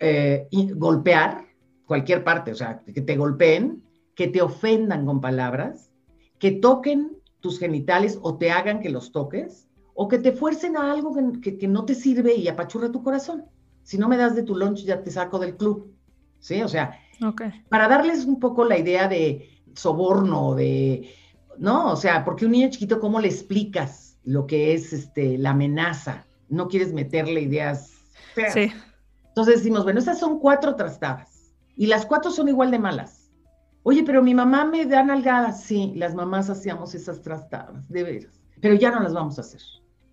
Eh, 0.00 0.48
golpear 0.74 1.46
cualquier 1.86 2.22
parte, 2.22 2.52
o 2.52 2.54
sea, 2.54 2.82
que 2.82 3.00
te 3.00 3.16
golpeen, 3.16 3.82
que 4.14 4.28
te 4.28 4.42
ofendan 4.42 5.06
con 5.06 5.22
palabras, 5.22 5.90
que 6.38 6.50
toquen 6.50 7.16
tus 7.40 7.58
genitales 7.58 8.18
o 8.20 8.36
te 8.36 8.50
hagan 8.50 8.80
que 8.80 8.90
los 8.90 9.12
toques, 9.12 9.66
o 9.94 10.08
que 10.08 10.18
te 10.18 10.32
fuercen 10.32 10.76
a 10.76 10.92
algo 10.92 11.16
que, 11.40 11.56
que 11.56 11.68
no 11.68 11.86
te 11.86 11.94
sirve 11.94 12.34
y 12.34 12.48
apachurra 12.48 12.92
tu 12.92 13.02
corazón 13.02 13.46
si 13.82 13.98
no 13.98 14.08
me 14.08 14.16
das 14.16 14.34
de 14.34 14.42
tu 14.42 14.56
lunch, 14.56 14.84
ya 14.84 15.02
te 15.02 15.10
saco 15.10 15.38
del 15.38 15.56
club. 15.56 15.94
¿Sí? 16.38 16.62
O 16.62 16.68
sea, 16.68 16.98
para 17.68 17.88
darles 17.88 18.24
un 18.24 18.40
poco 18.40 18.64
la 18.64 18.78
idea 18.78 19.06
de 19.08 19.48
soborno, 19.74 20.54
de, 20.54 21.14
¿no? 21.58 21.92
O 21.92 21.96
sea, 21.96 22.24
porque 22.24 22.46
un 22.46 22.52
niño 22.52 22.68
chiquito, 22.70 22.98
¿cómo 22.98 23.20
le 23.20 23.28
explicas 23.28 24.18
lo 24.24 24.46
que 24.46 24.74
es 24.74 24.92
este, 24.92 25.38
la 25.38 25.50
amenaza? 25.50 26.26
No 26.48 26.68
quieres 26.68 26.92
meterle 26.92 27.42
ideas 27.42 27.92
Sí. 28.52 28.72
Entonces 29.28 29.56
decimos, 29.56 29.84
bueno, 29.84 29.98
estas 29.98 30.18
son 30.18 30.38
cuatro 30.38 30.74
trastadas 30.74 31.52
y 31.76 31.86
las 31.86 32.06
cuatro 32.06 32.30
son 32.30 32.48
igual 32.48 32.70
de 32.70 32.78
malas. 32.78 33.30
Oye, 33.82 34.04
pero 34.04 34.22
mi 34.22 34.34
mamá 34.34 34.64
me 34.64 34.86
da 34.86 35.02
nalgadas. 35.02 35.62
Sí, 35.62 35.92
las 35.96 36.14
mamás 36.14 36.50
hacíamos 36.50 36.94
esas 36.94 37.20
trastadas, 37.20 37.88
de 37.88 38.02
veras. 38.04 38.40
Pero 38.60 38.74
ya 38.74 38.90
no 38.90 39.00
las 39.00 39.12
vamos 39.12 39.38
a 39.38 39.40
hacer 39.40 39.60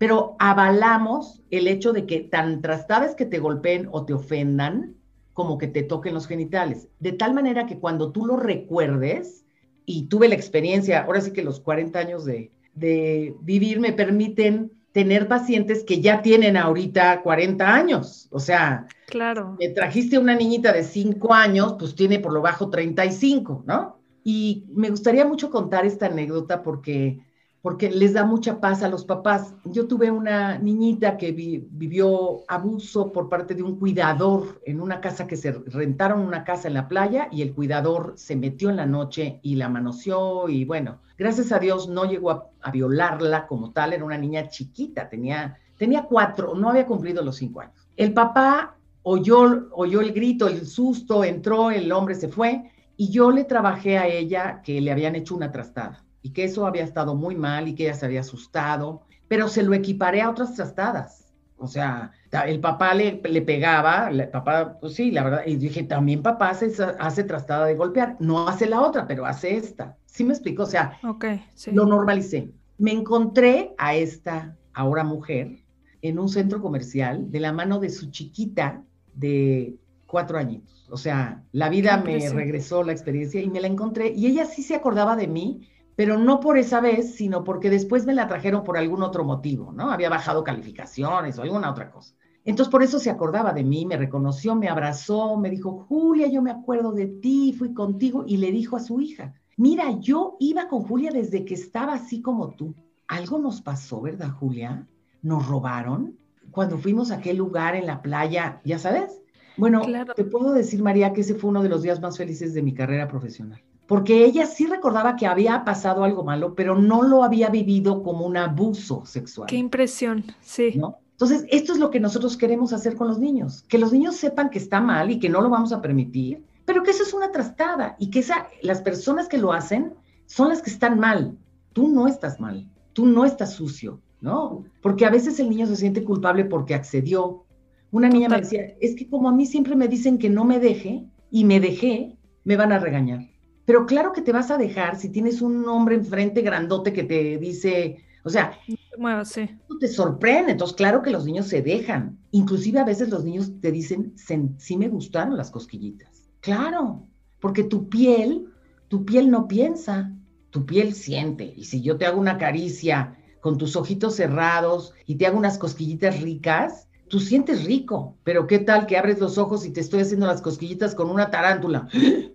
pero 0.00 0.34
avalamos 0.38 1.42
el 1.50 1.68
hecho 1.68 1.92
de 1.92 2.06
que 2.06 2.20
tan 2.20 2.62
trastadas 2.62 3.14
que 3.14 3.26
te 3.26 3.38
golpeen 3.38 3.86
o 3.92 4.06
te 4.06 4.14
ofendan 4.14 4.94
como 5.34 5.58
que 5.58 5.66
te 5.66 5.82
toquen 5.82 6.14
los 6.14 6.26
genitales. 6.26 6.88
De 7.00 7.12
tal 7.12 7.34
manera 7.34 7.66
que 7.66 7.78
cuando 7.78 8.10
tú 8.10 8.24
lo 8.24 8.36
recuerdes, 8.36 9.44
y 9.90 10.04
tuve 10.04 10.28
la 10.28 10.36
experiencia, 10.36 11.02
ahora 11.02 11.20
sí 11.20 11.32
que 11.32 11.42
los 11.42 11.60
40 11.60 11.98
años 11.98 12.24
de, 12.24 12.50
de 12.74 13.34
vivir 13.42 13.80
me 13.80 13.92
permiten 13.92 14.72
tener 14.92 15.28
pacientes 15.28 15.84
que 15.84 16.00
ya 16.00 16.22
tienen 16.22 16.56
ahorita 16.56 17.22
40 17.22 17.74
años. 17.74 18.28
O 18.30 18.38
sea, 18.38 18.86
claro. 19.06 19.56
me 19.58 19.68
trajiste 19.68 20.18
una 20.18 20.34
niñita 20.34 20.72
de 20.72 20.84
5 20.84 21.34
años, 21.34 21.74
pues 21.78 21.94
tiene 21.94 22.20
por 22.20 22.32
lo 22.32 22.40
bajo 22.40 22.70
35, 22.70 23.64
¿no? 23.66 23.98
Y 24.22 24.64
me 24.72 24.90
gustaría 24.90 25.24
mucho 25.24 25.50
contar 25.50 25.84
esta 25.84 26.06
anécdota 26.06 26.62
porque 26.62 27.20
porque 27.62 27.90
les 27.90 28.14
da 28.14 28.24
mucha 28.24 28.60
paz 28.60 28.82
a 28.82 28.88
los 28.88 29.04
papás. 29.04 29.54
Yo 29.64 29.86
tuve 29.86 30.10
una 30.10 30.58
niñita 30.58 31.16
que 31.16 31.32
vivió 31.32 32.42
abuso 32.48 33.12
por 33.12 33.28
parte 33.28 33.54
de 33.54 33.62
un 33.62 33.78
cuidador 33.78 34.60
en 34.64 34.80
una 34.80 35.00
casa 35.00 35.26
que 35.26 35.36
se 35.36 35.52
rentaron 35.52 36.20
una 36.20 36.44
casa 36.44 36.68
en 36.68 36.74
la 36.74 36.88
playa 36.88 37.28
y 37.30 37.42
el 37.42 37.54
cuidador 37.54 38.14
se 38.16 38.36
metió 38.36 38.70
en 38.70 38.76
la 38.76 38.86
noche 38.86 39.40
y 39.42 39.56
la 39.56 39.68
manoseó 39.68 40.48
y 40.48 40.64
bueno, 40.64 41.00
gracias 41.18 41.52
a 41.52 41.58
Dios 41.58 41.88
no 41.88 42.04
llegó 42.04 42.30
a, 42.30 42.70
violarla 42.70 43.46
como 43.46 43.72
tal, 43.72 43.92
era 43.92 44.04
una 44.04 44.16
niña 44.16 44.48
chiquita, 44.48 45.08
tenía, 45.08 45.58
tenía 45.76 46.04
cuatro, 46.04 46.54
no 46.54 46.70
había 46.70 46.86
cumplido 46.86 47.22
los 47.22 47.36
cinco 47.36 47.60
años. 47.60 47.74
El 47.96 48.14
papá 48.14 48.76
oyó, 49.02 49.68
oyó 49.72 50.00
el 50.00 50.12
grito, 50.12 50.48
el 50.48 50.66
susto, 50.66 51.24
entró, 51.24 51.70
el 51.70 51.90
hombre 51.92 52.14
se 52.14 52.28
fue 52.28 52.70
y 52.96 53.10
yo 53.10 53.30
le 53.30 53.44
trabajé 53.44 53.98
a 53.98 54.06
ella 54.06 54.62
que 54.62 54.80
le 54.80 54.92
habían 54.92 55.14
hecho 55.14 55.34
una 55.34 55.50
trastada 55.50 56.04
y 56.22 56.30
que 56.30 56.44
eso 56.44 56.66
había 56.66 56.84
estado 56.84 57.14
muy 57.14 57.34
mal 57.34 57.68
y 57.68 57.74
que 57.74 57.84
ella 57.84 57.94
se 57.94 58.06
había 58.06 58.20
asustado, 58.20 59.02
pero 59.28 59.48
se 59.48 59.62
lo 59.62 59.74
equiparé 59.74 60.22
a 60.22 60.30
otras 60.30 60.54
trastadas. 60.54 61.32
O 61.56 61.66
sea, 61.66 62.12
el 62.46 62.58
papá 62.58 62.94
le, 62.94 63.20
le 63.22 63.42
pegaba, 63.42 64.08
el 64.08 64.28
papá, 64.30 64.78
pues 64.80 64.94
sí, 64.94 65.10
la 65.10 65.24
verdad, 65.24 65.42
y 65.44 65.56
dije, 65.56 65.82
también 65.82 66.22
papá 66.22 66.50
hace, 66.50 66.72
hace 66.98 67.24
trastada 67.24 67.66
de 67.66 67.74
golpear, 67.74 68.16
no 68.18 68.48
hace 68.48 68.66
la 68.66 68.80
otra, 68.80 69.06
pero 69.06 69.26
hace 69.26 69.56
esta. 69.56 69.96
¿Sí 70.06 70.24
me 70.24 70.32
explico? 70.32 70.62
O 70.62 70.66
sea, 70.66 70.98
okay, 71.04 71.44
sí. 71.54 71.70
lo 71.72 71.84
normalicé. 71.84 72.50
Me 72.78 72.92
encontré 72.92 73.74
a 73.76 73.94
esta 73.94 74.56
ahora 74.72 75.04
mujer 75.04 75.58
en 76.02 76.18
un 76.18 76.28
centro 76.30 76.62
comercial 76.62 77.30
de 77.30 77.40
la 77.40 77.52
mano 77.52 77.78
de 77.78 77.90
su 77.90 78.10
chiquita 78.10 78.82
de 79.14 79.76
cuatro 80.06 80.38
añitos. 80.38 80.88
O 80.90 80.96
sea, 80.96 81.42
la 81.52 81.68
vida 81.68 81.98
me 81.98 82.28
regresó 82.30 82.82
la 82.82 82.92
experiencia 82.92 83.40
y 83.40 83.50
me 83.50 83.60
la 83.60 83.66
encontré 83.66 84.08
y 84.08 84.26
ella 84.26 84.46
sí 84.46 84.62
se 84.62 84.74
acordaba 84.74 85.14
de 85.14 85.28
mí 85.28 85.68
pero 86.00 86.16
no 86.16 86.40
por 86.40 86.56
esa 86.56 86.80
vez, 86.80 87.14
sino 87.16 87.44
porque 87.44 87.68
después 87.68 88.06
me 88.06 88.14
la 88.14 88.26
trajeron 88.26 88.64
por 88.64 88.78
algún 88.78 89.02
otro 89.02 89.22
motivo, 89.22 89.70
¿no? 89.70 89.90
Había 89.90 90.08
bajado 90.08 90.42
calificaciones 90.42 91.38
o 91.38 91.42
alguna 91.42 91.70
otra 91.70 91.90
cosa. 91.90 92.14
Entonces 92.42 92.72
por 92.72 92.82
eso 92.82 92.98
se 92.98 93.10
acordaba 93.10 93.52
de 93.52 93.64
mí, 93.64 93.84
me 93.84 93.98
reconoció, 93.98 94.54
me 94.54 94.70
abrazó, 94.70 95.36
me 95.36 95.50
dijo, 95.50 95.84
Julia, 95.90 96.26
yo 96.28 96.40
me 96.40 96.52
acuerdo 96.52 96.92
de 96.92 97.04
ti, 97.06 97.52
fui 97.52 97.74
contigo, 97.74 98.24
y 98.26 98.38
le 98.38 98.50
dijo 98.50 98.78
a 98.78 98.80
su 98.80 98.98
hija, 99.02 99.34
mira, 99.58 99.90
yo 100.00 100.38
iba 100.40 100.68
con 100.68 100.84
Julia 100.84 101.10
desde 101.12 101.44
que 101.44 101.52
estaba 101.52 101.92
así 101.92 102.22
como 102.22 102.48
tú. 102.52 102.74
Algo 103.06 103.38
nos 103.38 103.60
pasó, 103.60 104.00
¿verdad, 104.00 104.30
Julia? 104.30 104.88
Nos 105.20 105.46
robaron 105.48 106.16
cuando 106.50 106.78
fuimos 106.78 107.10
a 107.10 107.16
aquel 107.16 107.36
lugar 107.36 107.74
en 107.74 107.84
la 107.84 108.00
playa, 108.00 108.62
ya 108.64 108.78
sabes. 108.78 109.20
Bueno, 109.58 109.82
te 110.16 110.24
puedo 110.24 110.54
decir, 110.54 110.82
María, 110.82 111.12
que 111.12 111.20
ese 111.20 111.34
fue 111.34 111.50
uno 111.50 111.62
de 111.62 111.68
los 111.68 111.82
días 111.82 112.00
más 112.00 112.16
felices 112.16 112.54
de 112.54 112.62
mi 112.62 112.72
carrera 112.72 113.06
profesional 113.06 113.60
porque 113.90 114.24
ella 114.24 114.46
sí 114.46 114.66
recordaba 114.66 115.16
que 115.16 115.26
había 115.26 115.64
pasado 115.64 116.04
algo 116.04 116.22
malo, 116.22 116.54
pero 116.54 116.76
no 116.76 117.02
lo 117.02 117.24
había 117.24 117.48
vivido 117.48 118.04
como 118.04 118.24
un 118.24 118.36
abuso 118.36 119.04
sexual. 119.04 119.48
Qué 119.48 119.56
impresión, 119.56 120.26
sí. 120.40 120.74
¿no? 120.76 120.98
Entonces, 121.10 121.44
esto 121.50 121.72
es 121.72 121.80
lo 121.80 121.90
que 121.90 121.98
nosotros 121.98 122.36
queremos 122.36 122.72
hacer 122.72 122.94
con 122.94 123.08
los 123.08 123.18
niños, 123.18 123.64
que 123.66 123.78
los 123.78 123.92
niños 123.92 124.14
sepan 124.14 124.48
que 124.48 124.58
está 124.58 124.80
mal 124.80 125.10
y 125.10 125.18
que 125.18 125.28
no 125.28 125.40
lo 125.40 125.50
vamos 125.50 125.72
a 125.72 125.82
permitir, 125.82 126.44
pero 126.64 126.84
que 126.84 126.92
eso 126.92 127.02
es 127.02 127.12
una 127.12 127.32
trastada 127.32 127.96
y 127.98 128.10
que 128.10 128.20
esa, 128.20 128.46
las 128.62 128.80
personas 128.80 129.26
que 129.26 129.38
lo 129.38 129.52
hacen 129.52 129.94
son 130.26 130.50
las 130.50 130.62
que 130.62 130.70
están 130.70 131.00
mal. 131.00 131.36
Tú 131.72 131.88
no 131.88 132.06
estás 132.06 132.38
mal, 132.38 132.70
tú 132.92 133.06
no 133.06 133.24
estás 133.24 133.54
sucio, 133.54 134.00
¿no? 134.20 134.62
Porque 134.82 135.04
a 135.04 135.10
veces 135.10 135.40
el 135.40 135.50
niño 135.50 135.66
se 135.66 135.74
siente 135.74 136.04
culpable 136.04 136.44
porque 136.44 136.76
accedió. 136.76 137.42
Una 137.90 138.08
niña 138.08 138.28
me 138.28 138.40
decía, 138.40 138.72
es 138.80 138.94
que 138.94 139.08
como 139.08 139.28
a 139.28 139.32
mí 139.32 139.46
siempre 139.46 139.74
me 139.74 139.88
dicen 139.88 140.16
que 140.16 140.30
no 140.30 140.44
me 140.44 140.60
deje 140.60 141.06
y 141.32 141.44
me 141.44 141.58
dejé, 141.58 142.16
me 142.44 142.56
van 142.56 142.70
a 142.70 142.78
regañar. 142.78 143.30
Pero 143.64 143.86
claro 143.86 144.12
que 144.12 144.22
te 144.22 144.32
vas 144.32 144.50
a 144.50 144.58
dejar 144.58 144.96
si 144.96 145.10
tienes 145.10 145.42
un 145.42 145.68
hombre 145.68 145.94
enfrente 145.94 146.42
grandote 146.42 146.92
que 146.92 147.04
te 147.04 147.38
dice, 147.38 148.04
o 148.24 148.30
sea, 148.30 148.58
bueno, 148.98 149.24
sí. 149.24 149.48
te 149.78 149.88
sorprende. 149.88 150.52
Entonces, 150.52 150.76
claro 150.76 151.02
que 151.02 151.10
los 151.10 151.24
niños 151.24 151.46
se 151.46 151.62
dejan. 151.62 152.18
Inclusive 152.32 152.80
a 152.80 152.84
veces 152.84 153.08
los 153.08 153.24
niños 153.24 153.52
te 153.60 153.70
dicen, 153.72 154.14
sí 154.58 154.76
me 154.76 154.88
gustaron 154.88 155.36
las 155.36 155.50
cosquillitas. 155.50 156.28
Claro, 156.40 157.06
porque 157.40 157.64
tu 157.64 157.88
piel, 157.88 158.46
tu 158.88 159.04
piel 159.04 159.30
no 159.30 159.48
piensa, 159.48 160.12
tu 160.50 160.66
piel 160.66 160.94
siente. 160.94 161.52
Y 161.56 161.64
si 161.64 161.82
yo 161.82 161.96
te 161.96 162.06
hago 162.06 162.20
una 162.20 162.38
caricia 162.38 163.16
con 163.40 163.56
tus 163.56 163.76
ojitos 163.76 164.16
cerrados 164.16 164.94
y 165.06 165.16
te 165.16 165.26
hago 165.26 165.38
unas 165.38 165.58
cosquillitas 165.58 166.20
ricas, 166.20 166.88
tú 167.08 167.18
sientes 167.20 167.64
rico, 167.64 168.16
pero 168.22 168.46
¿qué 168.46 168.58
tal 168.58 168.86
que 168.86 168.96
abres 168.96 169.18
los 169.18 169.38
ojos 169.38 169.66
y 169.66 169.72
te 169.72 169.80
estoy 169.80 170.00
haciendo 170.00 170.26
las 170.26 170.42
cosquillitas 170.42 170.94
con 170.94 171.10
una 171.10 171.30
tarántula? 171.30 171.88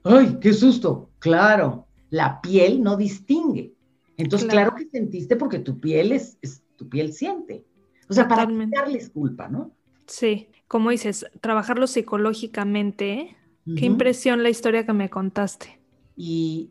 ¡Ay, 0.04 0.38
qué 0.42 0.54
susto! 0.54 1.10
Claro, 1.26 1.88
la 2.12 2.40
piel 2.40 2.84
no 2.84 2.98
distingue. 2.98 3.74
Entonces, 4.16 4.48
claro, 4.48 4.76
que 4.76 4.86
sentiste 4.86 5.36
porque 5.36 5.58
tu 5.58 5.80
piel 5.80 6.12
es, 6.12 6.38
tu 6.76 6.88
piel 6.88 7.14
siente. 7.14 7.66
O 8.08 8.14
sea, 8.14 8.28
para 8.28 8.46
darles 8.46 9.10
culpa, 9.10 9.48
¿no? 9.48 9.72
Sí, 10.06 10.50
como 10.68 10.92
dices, 10.92 11.26
trabajarlo 11.42 11.88
psicológicamente. 11.88 13.36
Qué 13.76 13.86
impresión 13.86 14.44
la 14.44 14.52
historia 14.52 14.86
que 14.86 14.94
me 14.94 15.10
contaste. 15.10 15.80
Y, 16.16 16.70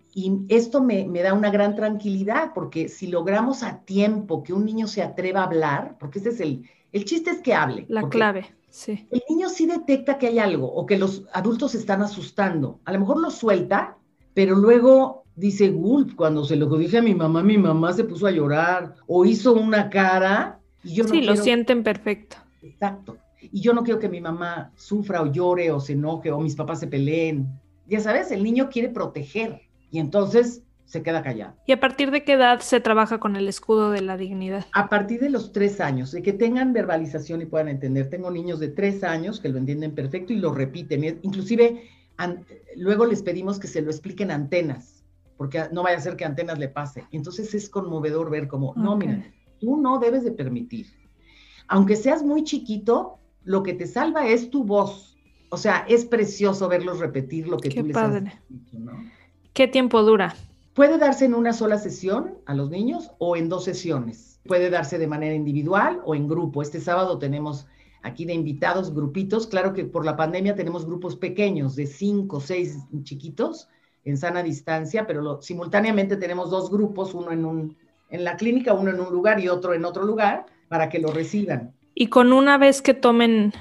esto 0.49 0.81
me, 0.81 1.09
da 1.21 1.35
una 1.35 1.51
gran 1.51 1.75
tranquilidad, 1.75 2.53
porque 2.55 2.89
si 2.89 3.09
logramos 3.09 3.65
a 3.65 3.81
tiempo 3.81 4.45
que 4.45 4.53
un 4.53 4.65
niño 4.65 4.87
se 4.87 5.03
atreva 5.03 5.41
a 5.41 5.47
hablar, 5.47 5.97
porque 5.99 6.21
ese 6.21 6.29
es 6.29 6.39
el, 6.39 6.71
el 6.93 7.05
chiste 7.05 7.31
es 7.31 7.41
que 7.41 7.55
hable. 7.55 7.87
La 7.89 8.09
clave, 8.09 8.55
sí. 8.71 9.09
El 9.11 9.23
niño 9.29 9.49
sí 9.49 9.67
detecta 9.67 10.17
que 10.17 10.29
hay 10.29 10.39
algo 10.39 10.73
o 10.73 10.87
que 10.87 10.97
los 10.97 11.25
adultos 11.33 11.73
se 11.73 11.79
están 11.79 12.03
asustando. 12.03 12.79
A 12.85 12.93
lo 12.93 13.01
mejor 13.01 13.21
lo 13.21 13.33
suelta, 13.33 13.99
pero 14.35 14.57
luego 14.57 15.25
dice, 15.37 15.71
Gulp, 15.71 16.15
cuando 16.15 16.45
se 16.45 16.57
lo 16.57 16.67
dije 16.77 16.99
a 16.99 17.03
mi 17.03 17.15
mamá, 17.15 17.43
mi 17.43 17.57
mamá 17.57 17.93
se 17.93 18.05
puso 18.05 18.27
a 18.27 18.31
llorar 18.31 18.97
o 19.07 19.25
hizo 19.25 19.55
una 19.55 19.89
cara. 19.89 20.61
Y 20.83 20.95
yo 20.95 21.05
sí, 21.05 21.23
lo 21.23 21.37
sienten 21.37 21.83
perfecto. 21.83 22.37
Exacto. 22.63 23.17
Y 23.41 23.61
yo 23.61 23.73
no 23.73 23.83
quiero 23.83 24.01
que 24.01 24.09
mi 24.09 24.21
mamá 24.21 24.73
sufra 24.77 25.23
o 25.23 25.31
llore 25.31 25.71
o 25.71 25.81
se 25.81 25.93
enoje 25.93 26.31
o 26.31 26.41
mis 26.41 26.57
papás 26.57 26.81
se 26.81 26.87
peleen 26.87 27.49
ya 27.87 28.01
sabes, 28.01 28.31
el 28.31 28.43
niño 28.43 28.71
quiere 28.71 28.89
proteger 28.89 29.61
y 29.91 29.99
entonces 29.99 30.63
se 30.87 31.03
queda 31.03 31.23
callado. 31.23 31.55
¿Y 31.67 31.73
a 31.73 31.81
partir 31.81 32.11
de 32.11 32.25
qué 32.25 32.35
edad 32.35 32.61
se 32.61 32.81
trabaja 32.81 33.19
con 33.19 33.37
el 33.37 33.49
escudo 33.49 33.91
de 33.91 34.03
la 34.03 34.17
dignidad? 34.17 34.67
A 34.73 34.89
partir 34.89 35.21
de 35.21 35.31
los 35.31 35.53
tres 35.53 35.81
años, 35.81 36.13
de 36.13 36.23
que 36.23 36.33
tengan 36.33 36.73
verbalización 36.73 37.43
y 37.43 37.47
puedan 37.47 37.69
entender. 37.69 38.11
Tengo 38.11 38.31
niños 38.31 38.61
de 38.61 38.69
tres 38.69 39.03
años 39.03 39.41
que 39.41 39.49
lo 39.49 39.59
entienden 39.59 39.95
perfecto 39.95 40.33
y 40.33 40.37
lo 40.37 40.53
repiten. 40.53 41.21
Inclusive 41.23 41.89
luego 42.77 43.07
les 43.07 43.23
pedimos 43.23 43.59
que 43.59 43.69
se 43.69 43.83
lo 43.83 43.91
expliquen 43.91 44.31
antenas, 44.31 45.05
porque 45.37 45.65
no 45.73 45.83
vaya 45.83 45.99
a 45.99 46.01
ser 46.01 46.17
que 46.17 46.25
antenas 46.25 46.59
le 46.59 46.69
pase. 46.69 47.05
Entonces 47.11 47.55
es 47.55 47.69
conmovedor 47.69 48.31
ver 48.31 48.49
cómo, 48.49 48.75
no, 48.77 48.97
mira, 48.97 49.25
tú 49.59 49.77
no 49.77 49.99
debes 49.99 50.25
de 50.25 50.33
permitir. 50.33 50.87
Aunque 51.69 51.97
seas 51.97 52.23
muy 52.23 52.45
chiquito, 52.45 53.19
lo 53.43 53.63
que 53.63 53.75
te 53.75 53.87
salva 53.87 54.27
es 54.27 54.51
tu 54.51 54.65
voz 54.65 55.15
o 55.55 55.57
sea, 55.57 55.85
es 55.89 56.05
precioso 56.05 56.69
verlos 56.69 56.99
repetir 56.99 57.47
lo 57.47 57.59
que 57.59 57.71
tú 57.71 57.85
les 57.85 57.97
has 57.97 58.25
dicho, 58.49 58.77
¿no? 58.77 58.93
¿Qué 59.53 59.69
tiempo 59.69 60.03
dura? 60.03 60.35
Puede 60.75 60.99
darse 60.99 61.27
en 61.27 61.35
una 61.35 61.53
sola 61.53 61.79
sesión 61.79 62.39
a 62.47 62.55
los 62.55 62.71
niños 62.71 63.13
o 63.19 63.37
en 63.37 63.49
dos 63.49 63.63
sesiones. 63.63 64.41
Puede 64.47 64.69
darse 64.69 64.99
de 64.99 65.07
manera 65.07 65.33
individual 65.33 66.01
o 66.05 66.17
en 66.17 66.27
grupo. 66.27 66.61
Este 66.61 66.81
sábado 66.81 67.21
tenemos 67.21 67.69
aquí 68.05 68.25
de 68.25 68.35
invitados 68.35 68.95
grupitos. 68.95 69.49
Claro 69.49 69.73
que 69.73 69.85
por 69.85 70.05
la 70.05 70.17
pandemia 70.17 70.55
tenemos 70.55 70.87
grupos 70.87 71.17
pequeños 71.17 71.75
de 71.75 71.87
cinco, 71.87 72.41
seis 72.41 72.79
chiquitos 73.03 73.69
en 74.05 74.17
sana 74.17 74.43
distancia, 74.43 75.07
pero 75.07 75.41
simultáneamente 75.43 76.17
tenemos 76.17 76.51
dos 76.51 76.71
grupos, 76.71 77.15
uno 77.15 77.33
en, 77.33 77.45
un, 77.45 77.77
en 78.11 78.23
la 78.23 78.37
clínica, 78.37 78.75
uno 78.75 78.91
en 78.91 79.01
un 79.01 79.13
lugar 79.13 79.41
y 79.41 79.49
otro 79.49 79.75
en 79.75 79.85
otro 79.85 80.05
lugar, 80.05 80.47
para 80.69 80.89
que 80.89 80.99
lo 80.99 81.09
reciban. 81.09 81.73
Y 81.95 82.09
con 82.09 82.33
una 82.33 82.59
vez 82.59 82.83
que 82.83 82.93
tomen 82.93 83.53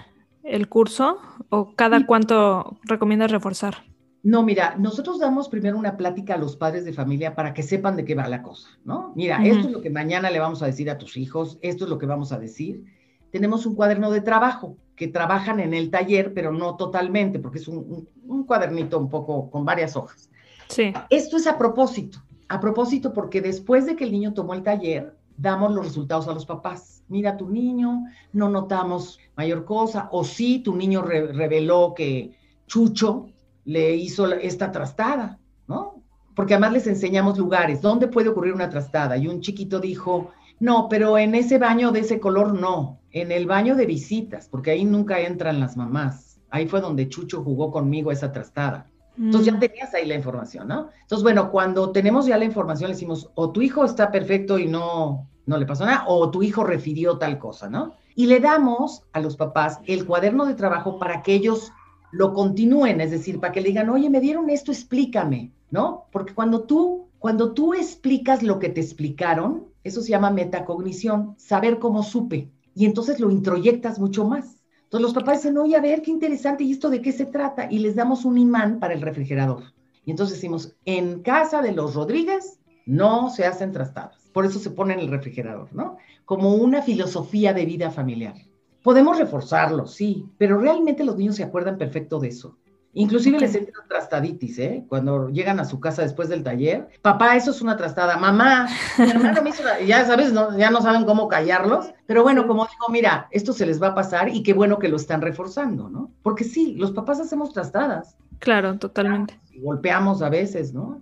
el 0.44 0.68
curso 0.68 1.18
o 1.50 1.74
cada 1.76 2.06
cuánto 2.06 2.78
recomiendas 2.84 3.32
reforzar? 3.32 3.86
No, 4.24 4.44
mira, 4.44 4.76
nosotros 4.78 5.20
damos 5.20 5.50
primero 5.50 5.78
una 5.78 5.98
plática 5.98 6.36
a 6.36 6.38
los 6.38 6.56
padres 6.56 6.86
de 6.86 6.94
familia 6.94 7.36
para 7.36 7.54
que 7.54 7.62
sepan 7.62 7.96
de 7.96 8.06
qué 8.06 8.16
va 8.16 8.28
la 8.28 8.42
cosa, 8.42 8.70
¿no? 8.86 9.12
Mira, 9.16 9.44
esto 9.44 9.68
es 9.68 9.74
lo 9.74 9.82
que 9.82 9.90
mañana 9.90 10.30
le 10.30 10.40
vamos 10.40 10.62
a 10.62 10.66
decir 10.66 10.90
a 10.90 10.98
tus 10.98 11.18
hijos, 11.18 11.58
esto 11.62 11.84
es 11.84 11.90
lo 11.90 11.98
que 11.98 12.06
vamos 12.06 12.32
a 12.32 12.40
decir. 12.40 12.86
Tenemos 13.34 13.66
un 13.66 13.74
cuaderno 13.74 14.12
de 14.12 14.22
trabajo 14.22 14.78
que 14.96 15.08
trabajan 15.08 15.60
en 15.60 15.74
el 15.74 15.90
taller, 15.90 16.36
pero 16.36 16.52
no 16.52 16.76
totalmente, 16.76 17.40
porque 17.40 17.58
es 17.58 17.68
un, 17.68 18.08
un 18.28 18.44
cuadernito 18.44 19.00
un 19.00 19.10
poco 19.10 19.50
con 19.50 19.66
varias 19.66 19.96
hojas. 19.96 20.30
Sí. 20.68 20.94
Esto 21.10 21.38
es 21.38 21.48
a 21.48 21.58
propósito, 21.58 22.20
a 22.48 22.60
propósito 22.60 23.12
porque 23.12 23.42
después 23.42 23.88
de 23.88 23.96
que 23.96 24.04
el 24.04 24.12
niño 24.12 24.36
tomó 24.36 24.54
el 24.54 24.62
taller, 24.62 25.18
damos 25.36 25.74
los 25.74 25.84
resultados 25.84 26.28
a 26.28 26.34
los 26.34 26.46
papás. 26.46 27.02
Mira, 27.08 27.36
tu 27.36 27.50
niño, 27.50 28.04
no 28.34 28.50
notamos 28.50 29.18
mayor 29.36 29.66
cosa, 29.66 30.10
o 30.12 30.24
sí, 30.24 30.60
tu 30.60 30.76
niño 30.76 31.02
reveló 31.02 31.96
que 31.96 32.38
Chucho 32.68 33.30
le 33.66 33.96
hizo 33.96 34.32
esta 34.32 34.72
trastada, 34.72 35.40
¿no? 35.68 36.04
Porque 36.36 36.54
además 36.54 36.74
les 36.74 36.86
enseñamos 36.86 37.40
lugares, 37.40 37.82
¿dónde 37.82 38.08
puede 38.08 38.30
ocurrir 38.30 38.54
una 38.54 38.70
trastada? 38.70 39.18
Y 39.18 39.28
un 39.28 39.42
chiquito 39.42 39.80
dijo, 39.80 40.30
no, 40.60 40.88
pero 40.90 41.18
en 41.18 41.36
ese 41.36 41.58
baño 41.58 41.92
de 41.92 42.02
ese 42.02 42.20
color 42.20 42.54
no, 42.54 43.00
en 43.12 43.32
el 43.32 43.46
baño 43.46 43.76
de 43.76 43.86
visitas, 43.86 44.48
porque 44.48 44.72
ahí 44.72 44.86
nunca 44.86 45.20
entran 45.20 45.60
las 45.60 45.78
mamás. 45.78 46.40
Ahí 46.50 46.68
fue 46.68 46.82
donde 46.82 47.10
Chucho 47.10 47.44
jugó 47.44 47.72
conmigo 47.72 48.12
esa 48.12 48.32
trastada. 48.32 48.88
Entonces 49.18 49.46
ya 49.46 49.58
mm. 49.58 49.60
tenías 49.60 49.94
ahí 49.94 50.08
la 50.08 50.16
información, 50.16 50.68
¿no? 50.68 50.90
Entonces, 51.02 51.24
bueno, 51.24 51.52
cuando 51.52 51.92
tenemos 51.92 52.26
ya 52.26 52.38
la 52.38 52.46
información, 52.46 52.90
le 52.90 52.96
decimos, 52.96 53.30
o 53.36 53.52
tu 53.52 53.62
hijo 53.62 53.86
está 53.86 54.12
perfecto 54.12 54.58
y 54.58 54.66
no, 54.66 55.30
no 55.46 55.58
le 55.58 55.66
pasó 55.66 55.86
nada, 55.86 56.06
o 56.08 56.32
tu 56.32 56.42
hijo 56.42 56.64
refirió 56.64 57.18
tal 57.18 57.38
cosa, 57.38 57.70
¿no? 57.70 57.94
Y 58.16 58.26
le 58.26 58.40
damos 58.40 59.04
a 59.14 59.20
los 59.20 59.36
papás 59.36 59.80
el 59.86 60.06
cuaderno 60.06 60.46
de 60.46 60.56
trabajo 60.56 60.98
para 60.98 61.22
que 61.22 61.34
ellos 61.34 61.72
lo 62.12 62.34
continúen, 62.34 63.02
es 63.02 63.12
decir, 63.12 63.40
para 63.40 63.52
que 63.52 63.62
le 63.62 63.70
digan, 63.70 63.90
oye, 63.90 64.10
me 64.10 64.20
dieron 64.20 64.50
esto, 64.50 64.72
explícame, 64.72 65.52
¿no? 65.72 66.06
Porque 66.12 66.34
cuando 66.34 66.62
tú, 66.62 67.08
cuando 67.20 67.54
tú 67.54 67.74
explicas 67.74 68.44
lo 68.44 68.60
que 68.60 68.70
te 68.70 68.82
explicaron, 68.82 69.66
eso 69.84 70.02
se 70.02 70.10
llama 70.10 70.32
metacognición, 70.32 71.36
saber 71.38 71.80
cómo 71.80 72.04
supe, 72.04 72.50
y 72.76 72.86
entonces 72.86 73.20
lo 73.20 73.32
introyectas 73.32 74.00
mucho 74.00 74.26
más. 74.26 74.58
Entonces 74.84 75.02
los 75.02 75.14
papás 75.14 75.40
dicen, 75.42 75.58
oye, 75.58 75.76
a 75.76 75.82
ver, 75.82 76.02
qué 76.02 76.12
interesante, 76.12 76.64
¿y 76.64 76.72
esto 76.72 76.90
de 76.90 77.02
qué 77.02 77.12
se 77.12 77.26
trata? 77.26 77.68
Y 77.72 77.80
les 77.80 77.96
damos 77.96 78.26
un 78.26 78.38
imán 78.38 78.80
para 78.80 78.94
el 78.94 79.02
refrigerador. 79.02 79.64
Y 80.06 80.12
entonces 80.12 80.38
decimos, 80.38 80.76
en 80.86 81.22
casa 81.22 81.62
de 81.62 81.72
los 81.72 81.96
Rodríguez 81.96 82.60
no 82.86 83.30
se 83.30 83.46
hacen 83.46 83.72
trastadas. 83.72 84.30
Por 84.34 84.46
eso 84.46 84.60
se 84.60 84.72
pone 84.72 84.94
en 84.94 85.00
el 85.00 85.08
refrigerador, 85.08 85.74
¿no? 85.74 85.98
Como 86.26 86.56
una 86.56 86.82
filosofía 86.82 87.54
de 87.54 87.66
vida 87.66 87.92
familiar. 87.92 88.36
Podemos 88.84 89.18
reforzarlo, 89.18 89.88
sí, 89.88 90.26
pero 90.38 90.60
realmente 90.60 91.04
los 91.04 91.18
niños 91.18 91.38
se 91.38 91.44
acuerdan 91.44 91.78
perfecto 91.78 92.20
de 92.20 92.28
eso. 92.28 92.58
Inclusive 92.94 93.40
les 93.40 93.56
entra 93.56 93.84
trastaditis, 93.88 94.60
¿eh? 94.60 94.86
Cuando 94.88 95.30
llegan 95.30 95.60
a 95.60 95.66
su 95.66 95.80
casa 95.80 96.04
después 96.04 96.30
del 96.30 96.44
taller. 96.44 96.90
Papá, 97.02 97.36
eso 97.36 97.52
es 97.52 97.62
una 97.62 97.76
trastada. 97.76 98.18
Mamá, 98.18 98.68
mi 98.98 99.10
hermano 99.10 99.42
me 99.42 99.50
hizo 99.50 99.64
Ya 99.86 100.06
sabes, 100.06 100.32
ya 100.58 100.70
no 100.70 100.82
saben 100.82 101.06
cómo 101.06 101.28
callarlos. 101.28 101.92
Pero 102.06 102.22
bueno, 102.22 102.46
como 102.46 102.66
digo, 102.66 102.86
mira, 102.90 103.28
esto 103.32 103.52
se 103.52 103.66
les 103.66 103.82
va 103.82 103.88
a 103.88 103.96
pasar 103.96 104.30
y 104.30 104.44
qué 104.44 104.54
bueno 104.54 104.78
que 104.78 104.90
lo 104.90 104.98
están 104.98 105.22
reforzando, 105.22 105.90
¿no? 105.90 106.12
Porque 106.22 106.44
sí, 106.44 106.76
los 106.76 106.92
papás 106.92 107.20
hacemos 107.20 107.52
trastadas. 107.52 108.16
Claro, 108.40 108.78
totalmente. 108.78 109.40
golpeamos 109.58 110.22
a 110.22 110.30
veces, 110.30 110.74
¿no? 110.74 111.02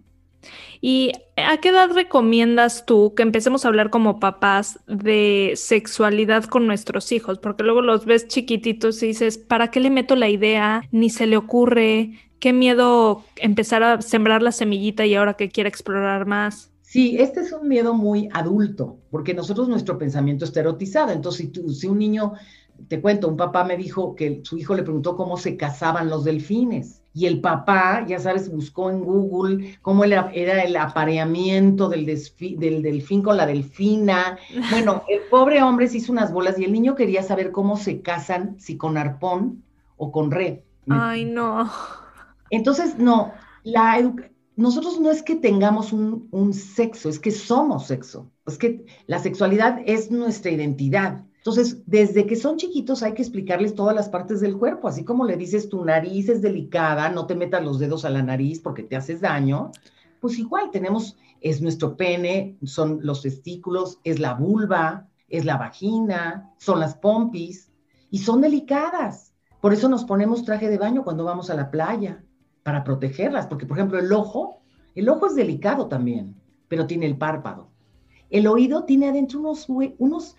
¿Y 0.81 1.11
a 1.37 1.57
qué 1.57 1.69
edad 1.69 1.91
recomiendas 1.91 2.85
tú 2.85 3.13
que 3.15 3.23
empecemos 3.23 3.63
a 3.63 3.67
hablar 3.67 3.89
como 3.89 4.19
papás 4.19 4.79
de 4.87 5.53
sexualidad 5.55 6.45
con 6.45 6.67
nuestros 6.67 7.11
hijos? 7.11 7.39
Porque 7.39 7.63
luego 7.63 7.81
los 7.81 8.05
ves 8.05 8.27
chiquititos 8.27 9.01
y 9.03 9.07
dices, 9.07 9.37
¿para 9.37 9.69
qué 9.69 9.79
le 9.79 9.89
meto 9.89 10.15
la 10.15 10.29
idea? 10.29 10.83
Ni 10.91 11.09
se 11.09 11.27
le 11.27 11.37
ocurre. 11.37 12.13
Qué 12.39 12.53
miedo 12.53 13.23
empezar 13.35 13.83
a 13.83 14.01
sembrar 14.01 14.41
la 14.41 14.51
semillita 14.51 15.05
y 15.05 15.15
ahora 15.15 15.35
que 15.35 15.49
quiere 15.49 15.69
explorar 15.69 16.25
más. 16.25 16.71
Sí, 16.81 17.15
este 17.19 17.41
es 17.41 17.53
un 17.53 17.67
miedo 17.67 17.93
muy 17.93 18.27
adulto, 18.33 18.97
porque 19.11 19.33
nosotros 19.33 19.69
nuestro 19.69 19.97
pensamiento 19.97 20.43
está 20.43 20.59
erotizado. 20.59 21.11
Entonces, 21.11 21.49
si, 21.53 21.73
si 21.73 21.87
un 21.87 21.99
niño, 21.99 22.33
te 22.87 22.99
cuento, 22.99 23.29
un 23.29 23.37
papá 23.37 23.63
me 23.63 23.77
dijo 23.77 24.15
que 24.15 24.41
su 24.43 24.57
hijo 24.57 24.73
le 24.73 24.83
preguntó 24.83 25.15
cómo 25.15 25.37
se 25.37 25.55
casaban 25.55 26.09
los 26.09 26.25
delfines 26.25 27.00
y 27.13 27.25
el 27.25 27.41
papá, 27.41 28.05
ya 28.07 28.19
sabes, 28.19 28.49
buscó 28.49 28.89
en 28.89 29.01
Google 29.01 29.77
cómo 29.81 30.03
era, 30.05 30.29
el 30.31 30.75
apareamiento 30.77 31.89
del, 31.89 32.05
del 32.05 32.81
delfín 32.81 33.21
con 33.21 33.37
la 33.37 33.45
delfina. 33.45 34.37
Bueno, 34.71 35.03
el 35.09 35.19
pobre 35.29 35.61
hombre 35.61 35.87
se 35.87 35.97
hizo 35.97 36.11
unas 36.11 36.31
bolas 36.31 36.57
y 36.57 36.63
el 36.63 36.71
niño 36.71 36.95
quería 36.95 37.23
saber 37.23 37.51
cómo 37.51 37.75
se 37.75 38.01
casan, 38.01 38.55
si 38.59 38.77
con 38.77 38.97
arpón 38.97 39.63
o 39.97 40.11
con 40.11 40.31
red. 40.31 40.59
Ay, 40.89 41.25
no. 41.25 41.69
Entonces, 42.49 42.97
no, 42.97 43.33
la 43.63 44.13
nosotros 44.55 44.99
no 44.99 45.09
es 45.09 45.23
que 45.23 45.35
tengamos 45.35 45.91
un, 45.91 46.27
un 46.31 46.53
sexo, 46.53 47.09
es 47.09 47.19
que 47.19 47.31
somos 47.31 47.87
sexo. 47.87 48.31
Es 48.45 48.57
que 48.57 48.85
la 49.07 49.19
sexualidad 49.19 49.79
es 49.85 50.11
nuestra 50.11 50.51
identidad. 50.51 51.25
Entonces, 51.41 51.81
desde 51.87 52.27
que 52.27 52.35
son 52.35 52.57
chiquitos 52.57 53.01
hay 53.01 53.15
que 53.15 53.23
explicarles 53.23 53.73
todas 53.73 53.95
las 53.95 54.09
partes 54.09 54.41
del 54.41 54.59
cuerpo, 54.59 54.87
así 54.87 55.03
como 55.03 55.25
le 55.25 55.37
dices 55.37 55.69
tu 55.69 55.83
nariz 55.83 56.29
es 56.29 56.43
delicada, 56.43 57.09
no 57.09 57.25
te 57.25 57.33
metas 57.33 57.63
los 57.63 57.79
dedos 57.79 58.05
a 58.05 58.11
la 58.11 58.21
nariz 58.21 58.59
porque 58.59 58.83
te 58.83 58.95
haces 58.95 59.21
daño, 59.21 59.71
pues 60.19 60.37
igual 60.37 60.69
tenemos, 60.69 61.17
es 61.41 61.59
nuestro 61.59 61.97
pene, 61.97 62.59
son 62.63 62.99
los 63.01 63.23
testículos, 63.23 63.99
es 64.03 64.19
la 64.19 64.35
vulva, 64.35 65.07
es 65.29 65.43
la 65.43 65.57
vagina, 65.57 66.53
son 66.59 66.79
las 66.79 66.93
pompis 66.93 67.71
y 68.11 68.19
son 68.19 68.41
delicadas. 68.41 69.33
Por 69.61 69.73
eso 69.73 69.89
nos 69.89 70.05
ponemos 70.05 70.45
traje 70.45 70.69
de 70.69 70.77
baño 70.77 71.03
cuando 71.03 71.23
vamos 71.23 71.49
a 71.49 71.55
la 71.55 71.71
playa, 71.71 72.23
para 72.61 72.83
protegerlas, 72.83 73.47
porque 73.47 73.65
por 73.65 73.79
ejemplo 73.79 73.97
el 73.97 74.13
ojo, 74.13 74.61
el 74.93 75.09
ojo 75.09 75.25
es 75.25 75.33
delicado 75.33 75.87
también, 75.87 76.35
pero 76.67 76.85
tiene 76.85 77.07
el 77.07 77.17
párpado. 77.17 77.71
El 78.29 78.45
oído 78.45 78.83
tiene 78.83 79.09
adentro 79.09 79.39
unos, 79.39 79.67
unos 79.97 80.35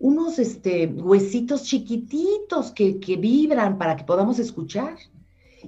unos 0.00 0.38
este, 0.38 0.86
huesitos 0.86 1.62
chiquititos 1.62 2.72
que, 2.72 2.98
que 2.98 3.16
vibran 3.16 3.78
para 3.78 3.96
que 3.96 4.04
podamos 4.04 4.38
escuchar. 4.38 4.96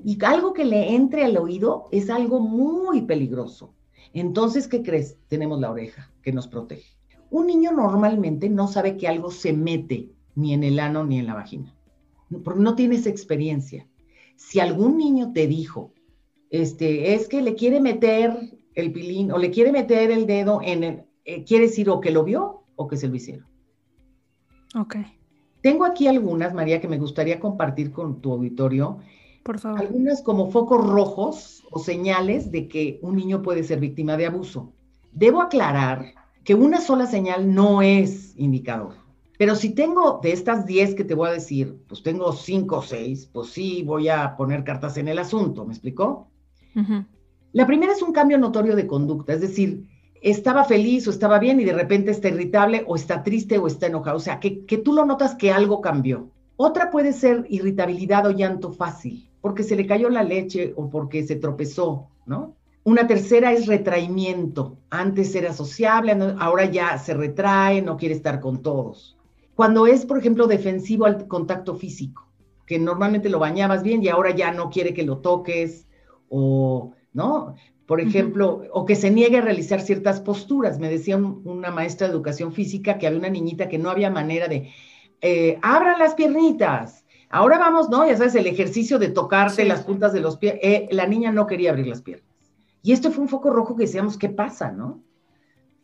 Y 0.05 0.19
algo 0.25 0.55
que 0.55 0.65
le 0.65 0.95
entre 0.95 1.25
al 1.25 1.37
oído 1.37 1.89
es 1.93 2.09
algo 2.09 2.41
muy 2.41 3.03
peligroso. 3.03 3.75
Entonces, 4.15 4.67
¿qué 4.67 4.83
crees? 4.83 5.19
Tenemos 5.29 5.61
la 5.61 5.71
oreja 5.71 6.11
que 6.23 6.33
nos 6.33 6.49
protege. 6.49 6.97
Un 7.31 7.47
niño 7.47 7.73
normalmente 7.73 8.49
no 8.49 8.69
sabe 8.69 8.97
que 8.97 9.07
algo 9.07 9.31
se 9.31 9.53
mete 9.53 10.11
ni 10.35 10.55
en 10.55 10.65
el 10.65 10.81
ano 10.81 11.05
ni 11.05 11.19
en 11.19 11.27
la 11.27 11.35
vagina, 11.35 11.75
porque 12.43 12.61
no 12.61 12.75
tienes 12.75 13.07
experiencia. 13.07 13.87
Si 14.37 14.61
algún 14.61 14.97
niño 14.97 15.33
te 15.33 15.47
dijo, 15.47 15.93
este, 16.51 17.15
es 17.15 17.29
que 17.29 17.43
le 17.43 17.55
quiere 17.55 17.81
meter 17.81 18.35
el 18.75 18.93
pilín 18.93 19.31
o 19.31 19.39
le 19.39 19.51
quiere 19.51 19.73
meter 19.73 20.11
el 20.11 20.27
dedo 20.27 20.61
en 20.63 20.85
el, 20.85 21.05
eh, 21.27 21.45
quiere 21.45 21.67
decir 21.67 21.91
o 21.91 22.01
que 22.01 22.11
lo 22.11 22.25
vio 22.25 22.65
o 22.77 22.89
que 22.89 22.97
se 22.97 23.09
lo 23.09 23.15
hicieron. 23.15 23.52
Ok. 24.75 24.97
Tengo 25.61 25.85
aquí 25.85 26.07
algunas, 26.09 26.55
María, 26.55 26.81
que 26.81 26.89
me 26.89 26.99
gustaría 26.99 27.39
compartir 27.39 27.93
con 27.93 28.21
tu 28.21 28.33
auditorio. 28.33 28.99
Por 29.43 29.59
favor. 29.59 29.81
Algunas 29.81 30.23
como 30.23 30.51
focos 30.51 30.85
rojos 30.87 31.65
o 31.71 31.79
señales 31.79 32.51
de 32.51 32.69
que 32.69 32.99
un 33.03 33.17
niño 33.17 33.43
puede 33.43 33.63
ser 33.63 33.81
víctima 33.81 34.17
de 34.17 34.27
abuso. 34.27 34.73
Debo 35.13 35.43
aclarar 35.43 36.15
que 36.45 36.55
una 36.55 36.81
sola 36.81 37.07
señal 37.07 37.55
no 37.55 37.83
es 37.83 38.35
indicador. 38.37 38.95
Pero 39.39 39.55
si 39.57 39.75
tengo 39.75 40.21
de 40.23 40.33
estas 40.33 40.67
10 40.67 40.95
que 40.95 41.05
te 41.05 41.15
voy 41.15 41.29
a 41.29 41.33
decir, 41.33 41.77
pues 41.89 42.03
tengo 42.03 42.33
5 42.33 42.77
o 42.77 42.83
6, 42.83 43.31
pues 43.33 43.51
sí 43.51 43.83
voy 43.83 44.09
a 44.09 44.37
poner 44.37 44.63
cartas 44.63 44.97
en 44.99 45.09
el 45.09 45.19
asunto, 45.19 45.65
¿me 45.65 45.73
explicó? 45.73 46.29
La 47.53 47.67
primera 47.67 47.93
es 47.93 48.03
un 48.03 48.13
cambio 48.13 48.39
notorio 48.39 48.77
de 48.77 48.87
conducta, 48.87 49.33
es 49.33 49.41
decir, 49.41 49.89
estaba 50.23 50.65
feliz 50.65 51.07
o 51.07 51.11
estaba 51.11 51.39
bien 51.39 51.61
y 51.61 51.65
de 51.65 51.73
repente 51.73 52.13
está 52.13 52.29
irritable 52.29 52.85
o 52.87 52.97
está 52.97 53.23
triste 53.23 53.59
o 53.59 53.67
está 53.67 53.89
enojado. 53.89 54.17
O 54.17 54.21
sea, 54.21 54.41
que, 54.41 54.65
que 54.65 54.79
tú 54.79 54.93
lo 54.93 55.05
notas 55.05 55.35
que 55.35 55.53
algo 55.53 55.81
cambió. 55.81 56.31
Otra 56.57 56.91
puede 56.91 57.13
ser 57.13 57.45
irritabilidad 57.49 58.27
o 58.27 58.31
llanto 58.31 58.73
fácil, 58.73 59.29
porque 59.41 59.65
se 59.65 59.75
le 59.75 59.87
cayó 59.87 60.09
la 60.09 60.23
leche 60.23 60.73
o 60.77 60.89
porque 60.89 61.25
se 61.25 61.37
tropezó, 61.37 62.09
¿no? 62.25 62.55
Una 62.85 63.07
tercera 63.07 63.53
es 63.53 63.67
retraimiento. 63.67 64.79
Antes 64.91 65.35
era 65.35 65.53
sociable, 65.53 66.17
ahora 66.39 66.65
ya 66.67 66.99
se 66.99 67.15
retrae, 67.15 67.83
no 67.83 67.97
quiere 67.97 68.15
estar 68.15 68.41
con 68.41 68.63
todos. 68.63 69.17
Cuando 69.55 69.87
es, 69.87 70.05
por 70.05 70.19
ejemplo, 70.19 70.47
defensivo 70.47 71.07
al 71.07 71.27
contacto 71.27 71.75
físico, 71.75 72.29
que 72.67 72.79
normalmente 72.79 73.29
lo 73.29 73.39
bañabas 73.39 73.83
bien 73.83 74.03
y 74.03 74.09
ahora 74.09 74.31
ya 74.31 74.53
no 74.53 74.71
quiere 74.71 74.95
que 74.95 75.05
lo 75.05 75.19
toques, 75.19 75.87
o, 76.29 76.93
¿no? 77.13 77.55
Por 77.93 78.01
ejemplo, 78.01 78.63
o 78.73 78.87
que 78.87 78.97
se 78.97 79.11
niegue 79.11 79.37
a 79.37 79.43
realizar 79.43 79.83
ciertas 79.83 80.19
posturas. 80.19 80.79
Me 80.79 80.89
decía 80.89 81.19
una 81.19 81.71
maestra 81.71 82.07
de 82.07 82.15
educación 82.15 82.55
física 82.55 82.97
que 82.97 83.07
había 83.07 83.19
una 83.19 83.29
niñita 83.29 83.69
que 83.69 83.77
no 83.77 83.91
había 83.91 84.09
manera 84.09 84.49
de, 84.49 84.71
eh, 85.21 85.59
abran 85.61 85.99
las 85.99 86.15
piernitas. 86.15 87.05
Ahora 87.29 87.59
vamos, 87.59 87.91
¿no? 87.91 88.07
Ya 88.07 88.17
sabes, 88.17 88.35
el 88.35 88.47
ejercicio 88.47 88.99
de 88.99 89.11
tocarte 89.11 89.67
las 89.67 89.83
puntas 89.83 90.15
de 90.15 90.21
los 90.21 90.39
pies. 90.39 90.55
Eh, 90.63 90.89
la 90.91 91.07
niña 91.07 91.33
no 91.33 91.47
quería 91.47 91.69
abrir 91.69 91.87
las 91.87 92.01
piernas. 92.01 92.35
Y 92.83 92.93
esto 92.93 93.11
fue 93.11 93.25
un 93.25 93.29
foco 93.29 93.51
rojo 93.51 93.77
que 93.77 93.85
decíamos, 93.85 94.17
¿qué 94.17 94.31
pasa, 94.31 94.73
no? 94.73 95.03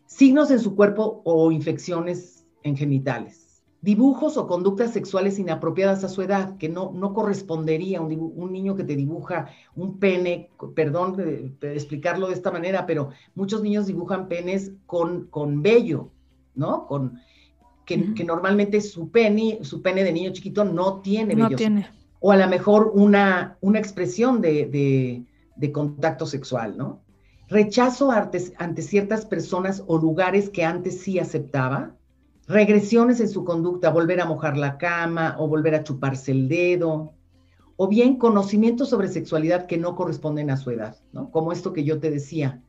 Signos 0.07 0.51
en 0.51 0.61
su 0.61 0.75
cuerpo 0.75 1.21
o 1.27 1.53
infecciones 1.53 2.47
en 2.62 2.75
genitales 2.75 3.47
dibujos 3.88 4.37
o 4.37 4.46
conductas 4.46 4.92
sexuales 4.92 5.38
inapropiadas 5.38 6.05
a 6.05 6.11
su 6.11 6.20
edad, 6.20 6.59
que 6.59 6.68
no, 6.68 6.92
no 6.94 7.14
correspondería 7.14 8.03
un, 8.03 8.35
un 8.37 8.53
niño 8.53 8.77
que 8.77 8.85
te 8.85 8.94
dibuja 8.94 9.48
un 9.74 9.98
pene, 9.98 10.51
perdón 10.74 11.16
de, 11.16 11.55
explicarlo 11.74 12.29
de 12.29 12.35
esta 12.35 12.51
manera, 12.51 12.85
pero 12.85 13.09
muchos 13.35 13.62
niños 13.62 13.87
dibujan 13.87 14.29
penes 14.29 14.72
con, 14.85 15.29
con 15.29 15.62
vello, 15.62 16.11
¿no? 16.55 16.87
Con, 16.87 17.18
que, 17.87 18.12
que 18.12 18.24
normalmente 18.24 18.83
su 18.83 19.11
pene, 19.11 19.61
su 19.62 19.81
pene 19.81 20.05
de 20.05 20.12
niño 20.12 20.33
chiquito 20.35 20.66
no 20.66 21.01
tiene 21.01 21.35
vello. 21.35 21.48
No 21.48 21.57
tiene. 21.57 21.88
O 22.20 22.31
a 22.31 22.37
lo 22.37 22.46
mejor 22.46 22.92
una, 22.92 23.57
una 23.62 23.79
expresión 23.79 24.42
de, 24.42 24.66
de, 24.66 25.22
de 25.57 25.72
contacto 25.72 26.27
sexual, 26.27 26.77
¿no? 26.77 27.01
Rechazo 27.48 28.11
ante, 28.11 28.53
ante 28.59 28.83
ciertas 28.83 29.24
personas 29.24 29.83
o 29.87 29.96
lugares 29.96 30.51
que 30.51 30.62
antes 30.62 31.01
sí 31.01 31.18
aceptaba, 31.18 31.94
regresiones 32.48 33.20
en 33.20 33.28
su 33.28 33.44
conducta, 33.44 33.90
volver 33.90 34.20
a 34.20 34.26
mojar 34.26 34.56
la 34.56 34.78
cama 34.78 35.37
o 35.38 35.46
volver 35.46 35.74
a 35.74 35.84
chuparse 35.84 36.32
el 36.32 36.48
dedo, 36.48 37.12
o 37.76 37.87
bien 37.87 38.16
conocimientos 38.16 38.88
sobre 38.88 39.08
sexualidad 39.08 39.66
que 39.66 39.76
no 39.76 39.94
corresponden 39.94 40.50
a 40.50 40.56
su 40.56 40.70
edad, 40.70 40.96
¿no? 41.12 41.30
Como 41.30 41.52
esto 41.52 41.72
que 41.72 41.84
yo 41.84 42.00
te 42.00 42.11
decía, 42.11 42.62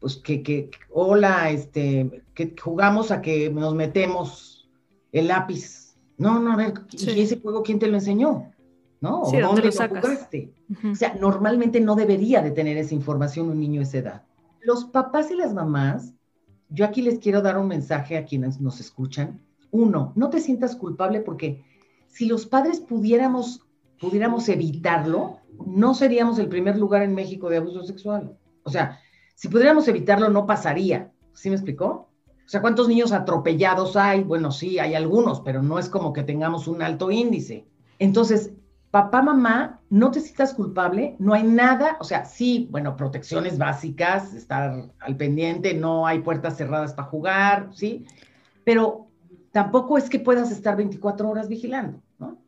pues 0.00 0.16
que, 0.16 0.42
que 0.42 0.70
hola, 0.90 1.50
este, 1.50 2.22
que 2.34 2.54
jugamos 2.58 3.10
a 3.10 3.20
que 3.20 3.50
nos 3.50 3.74
metemos 3.74 4.70
el 5.12 5.28
lápiz. 5.28 5.96
No, 6.16 6.38
no, 6.38 6.52
a 6.52 6.56
ver, 6.56 6.74
¿y 6.92 7.20
ese 7.20 7.40
juego 7.40 7.62
quién 7.62 7.78
te 7.78 7.88
lo 7.88 7.96
enseñó? 7.96 8.52
¿No? 9.00 9.26
Sí, 9.26 9.38
¿Dónde, 9.38 9.62
lo, 9.62 9.72
jugaste? 9.72 10.54
O 10.90 10.94
sea, 10.94 11.14
normalmente 11.20 11.80
no 11.80 11.96
debería 11.96 12.40
de 12.40 12.52
tener 12.52 12.78
esa 12.78 12.94
información 12.94 13.50
un 13.50 13.60
niño 13.60 13.80
de 13.80 13.86
esa 13.86 13.98
edad. 13.98 14.22
Los 14.62 14.86
papás 14.86 15.30
y 15.30 15.36
las 15.36 15.52
mamás 15.52 16.14
yo 16.68 16.84
aquí 16.84 17.02
les 17.02 17.18
quiero 17.18 17.42
dar 17.42 17.58
un 17.58 17.68
mensaje 17.68 18.16
a 18.16 18.24
quienes 18.24 18.60
nos 18.60 18.80
escuchan. 18.80 19.40
Uno, 19.70 20.12
no 20.16 20.30
te 20.30 20.40
sientas 20.40 20.76
culpable 20.76 21.20
porque 21.20 21.64
si 22.08 22.26
los 22.26 22.46
padres 22.46 22.80
pudiéramos, 22.80 23.62
pudiéramos 24.00 24.48
evitarlo, 24.48 25.38
no 25.66 25.94
seríamos 25.94 26.38
el 26.38 26.48
primer 26.48 26.78
lugar 26.78 27.02
en 27.02 27.14
México 27.14 27.48
de 27.48 27.58
abuso 27.58 27.82
sexual. 27.84 28.36
O 28.62 28.70
sea, 28.70 28.98
si 29.34 29.48
pudiéramos 29.48 29.86
evitarlo, 29.88 30.28
no 30.28 30.46
pasaría. 30.46 31.12
¿Sí 31.34 31.50
me 31.50 31.56
explicó? 31.56 32.08
O 32.46 32.48
sea, 32.48 32.60
¿cuántos 32.60 32.88
niños 32.88 33.12
atropellados 33.12 33.96
hay? 33.96 34.22
Bueno, 34.22 34.52
sí, 34.52 34.78
hay 34.78 34.94
algunos, 34.94 35.40
pero 35.40 35.62
no 35.62 35.78
es 35.78 35.88
como 35.88 36.12
que 36.12 36.22
tengamos 36.22 36.68
un 36.68 36.80
alto 36.80 37.10
índice. 37.10 37.66
Entonces, 37.98 38.52
papá, 38.96 39.20
mamá, 39.20 39.82
no 39.90 40.10
te 40.10 40.22
sientas 40.22 40.54
culpable, 40.54 41.16
no 41.18 41.34
hay 41.34 41.42
nada, 41.42 41.98
o 42.00 42.04
sea, 42.04 42.24
sí, 42.24 42.66
bueno, 42.70 42.96
protecciones 42.96 43.58
básicas, 43.58 44.32
estar 44.32 44.88
al 45.00 45.16
pendiente, 45.18 45.74
no 45.74 46.06
hay 46.06 46.20
puertas 46.20 46.56
cerradas 46.56 46.94
para 46.94 47.08
jugar, 47.08 47.68
¿sí? 47.74 48.06
Pero 48.64 49.08
tampoco 49.52 49.98
es 49.98 50.08
que 50.08 50.18
puedas 50.18 50.50
estar 50.50 50.78
24 50.78 51.28
horas 51.28 51.50
vigilando, 51.50 52.00
¿no? 52.18 52.38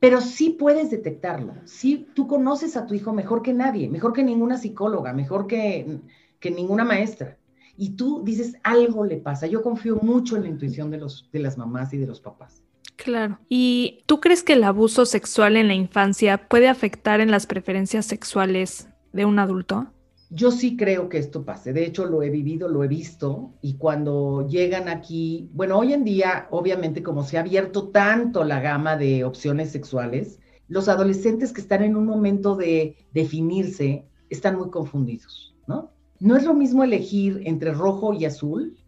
Pero 0.00 0.22
sí 0.22 0.56
puedes 0.58 0.90
detectarlo, 0.90 1.52
sí, 1.66 2.08
tú 2.14 2.26
conoces 2.26 2.74
a 2.78 2.86
tu 2.86 2.94
hijo 2.94 3.12
mejor 3.12 3.42
que 3.42 3.52
nadie, 3.52 3.90
mejor 3.90 4.14
que 4.14 4.24
ninguna 4.24 4.56
psicóloga, 4.56 5.12
mejor 5.12 5.46
que, 5.46 6.00
que 6.40 6.50
ninguna 6.50 6.84
maestra. 6.84 7.36
Y 7.76 7.90
tú 7.90 8.22
dices, 8.24 8.56
algo 8.62 9.04
le 9.04 9.18
pasa. 9.18 9.46
Yo 9.46 9.62
confío 9.62 9.96
mucho 9.96 10.36
en 10.36 10.44
la 10.44 10.48
intuición 10.48 10.90
de, 10.90 10.96
los, 10.96 11.28
de 11.30 11.40
las 11.40 11.58
mamás 11.58 11.92
y 11.92 11.98
de 11.98 12.06
los 12.06 12.22
papás. 12.22 12.62
Claro. 12.96 13.38
¿Y 13.48 14.04
tú 14.06 14.20
crees 14.20 14.42
que 14.42 14.52
el 14.52 14.64
abuso 14.64 15.06
sexual 15.06 15.56
en 15.56 15.68
la 15.68 15.74
infancia 15.74 16.48
puede 16.48 16.68
afectar 16.68 17.20
en 17.20 17.30
las 17.30 17.46
preferencias 17.46 18.06
sexuales 18.06 18.88
de 19.12 19.24
un 19.24 19.38
adulto? 19.38 19.88
Yo 20.30 20.50
sí 20.50 20.76
creo 20.76 21.10
que 21.10 21.18
esto 21.18 21.44
pase. 21.44 21.74
De 21.74 21.84
hecho, 21.84 22.06
lo 22.06 22.22
he 22.22 22.30
vivido, 22.30 22.68
lo 22.68 22.82
he 22.84 22.88
visto. 22.88 23.52
Y 23.60 23.76
cuando 23.76 24.48
llegan 24.48 24.88
aquí, 24.88 25.50
bueno, 25.52 25.78
hoy 25.78 25.92
en 25.92 26.04
día, 26.04 26.46
obviamente, 26.50 27.02
como 27.02 27.22
se 27.22 27.36
ha 27.36 27.40
abierto 27.40 27.88
tanto 27.88 28.42
la 28.42 28.60
gama 28.60 28.96
de 28.96 29.24
opciones 29.24 29.70
sexuales, 29.70 30.38
los 30.68 30.88
adolescentes 30.88 31.52
que 31.52 31.60
están 31.60 31.82
en 31.82 31.96
un 31.96 32.06
momento 32.06 32.56
de 32.56 32.96
definirse 33.12 34.06
están 34.30 34.56
muy 34.56 34.70
confundidos, 34.70 35.54
¿no? 35.66 35.90
No 36.18 36.36
es 36.36 36.44
lo 36.44 36.54
mismo 36.54 36.82
elegir 36.82 37.42
entre 37.44 37.72
rojo 37.72 38.14
y 38.14 38.24
azul 38.24 38.78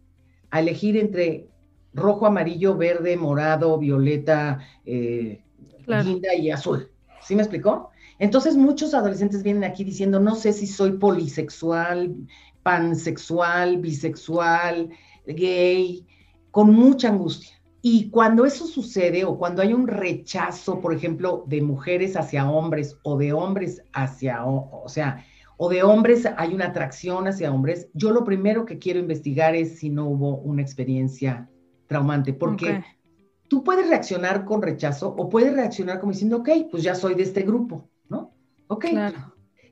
a 0.49 0.61
elegir 0.61 0.97
entre 0.97 1.47
rojo, 1.95 2.27
amarillo, 2.27 2.75
verde, 2.75 3.17
morado, 3.17 3.77
violeta, 3.79 4.59
eh, 4.85 5.41
linda 5.87 6.35
y 6.35 6.51
azul. 6.51 6.91
¿Sí 7.21 7.35
me 7.35 7.41
explicó? 7.41 7.89
Entonces 8.19 8.55
muchos 8.55 8.93
adolescentes 8.93 9.43
vienen 9.43 9.63
aquí 9.63 9.83
diciendo, 9.83 10.19
no 10.19 10.35
sé 10.35 10.53
si 10.53 10.67
soy 10.67 10.93
polisexual, 10.93 12.15
pansexual, 12.63 13.77
bisexual, 13.77 14.89
gay, 15.25 16.05
con 16.51 16.73
mucha 16.73 17.09
angustia. 17.09 17.51
Y 17.81 18.09
cuando 18.09 18.45
eso 18.45 18.65
sucede 18.65 19.25
o 19.25 19.37
cuando 19.37 19.61
hay 19.61 19.73
un 19.73 19.87
rechazo, 19.87 20.81
por 20.81 20.93
ejemplo, 20.93 21.43
de 21.47 21.61
mujeres 21.61 22.15
hacia 22.15 22.49
hombres 22.49 22.97
o 23.03 23.17
de 23.17 23.33
hombres 23.33 23.83
hacia, 23.93 24.45
o, 24.45 24.83
o 24.83 24.89
sea, 24.89 25.23
o 25.57 25.69
de 25.69 25.83
hombres 25.83 26.27
hay 26.37 26.53
una 26.53 26.67
atracción 26.67 27.27
hacia 27.27 27.51
hombres, 27.51 27.87
yo 27.93 28.11
lo 28.11 28.23
primero 28.23 28.65
que 28.65 28.79
quiero 28.79 28.99
investigar 28.99 29.55
es 29.55 29.79
si 29.79 29.89
no 29.89 30.05
hubo 30.05 30.37
una 30.37 30.61
experiencia 30.61 31.49
traumante, 31.87 32.33
porque 32.33 32.83
tú 33.47 33.63
puedes 33.63 33.87
reaccionar 33.89 34.45
con 34.45 34.61
rechazo 34.61 35.13
o 35.17 35.29
puedes 35.29 35.53
reaccionar 35.53 35.99
como 35.99 36.11
diciendo, 36.11 36.37
ok, 36.37 36.49
pues 36.71 36.83
ya 36.83 36.95
soy 36.95 37.15
de 37.15 37.23
este 37.23 37.43
grupo, 37.43 37.89
¿no? 38.09 38.33
Ok. 38.67 38.85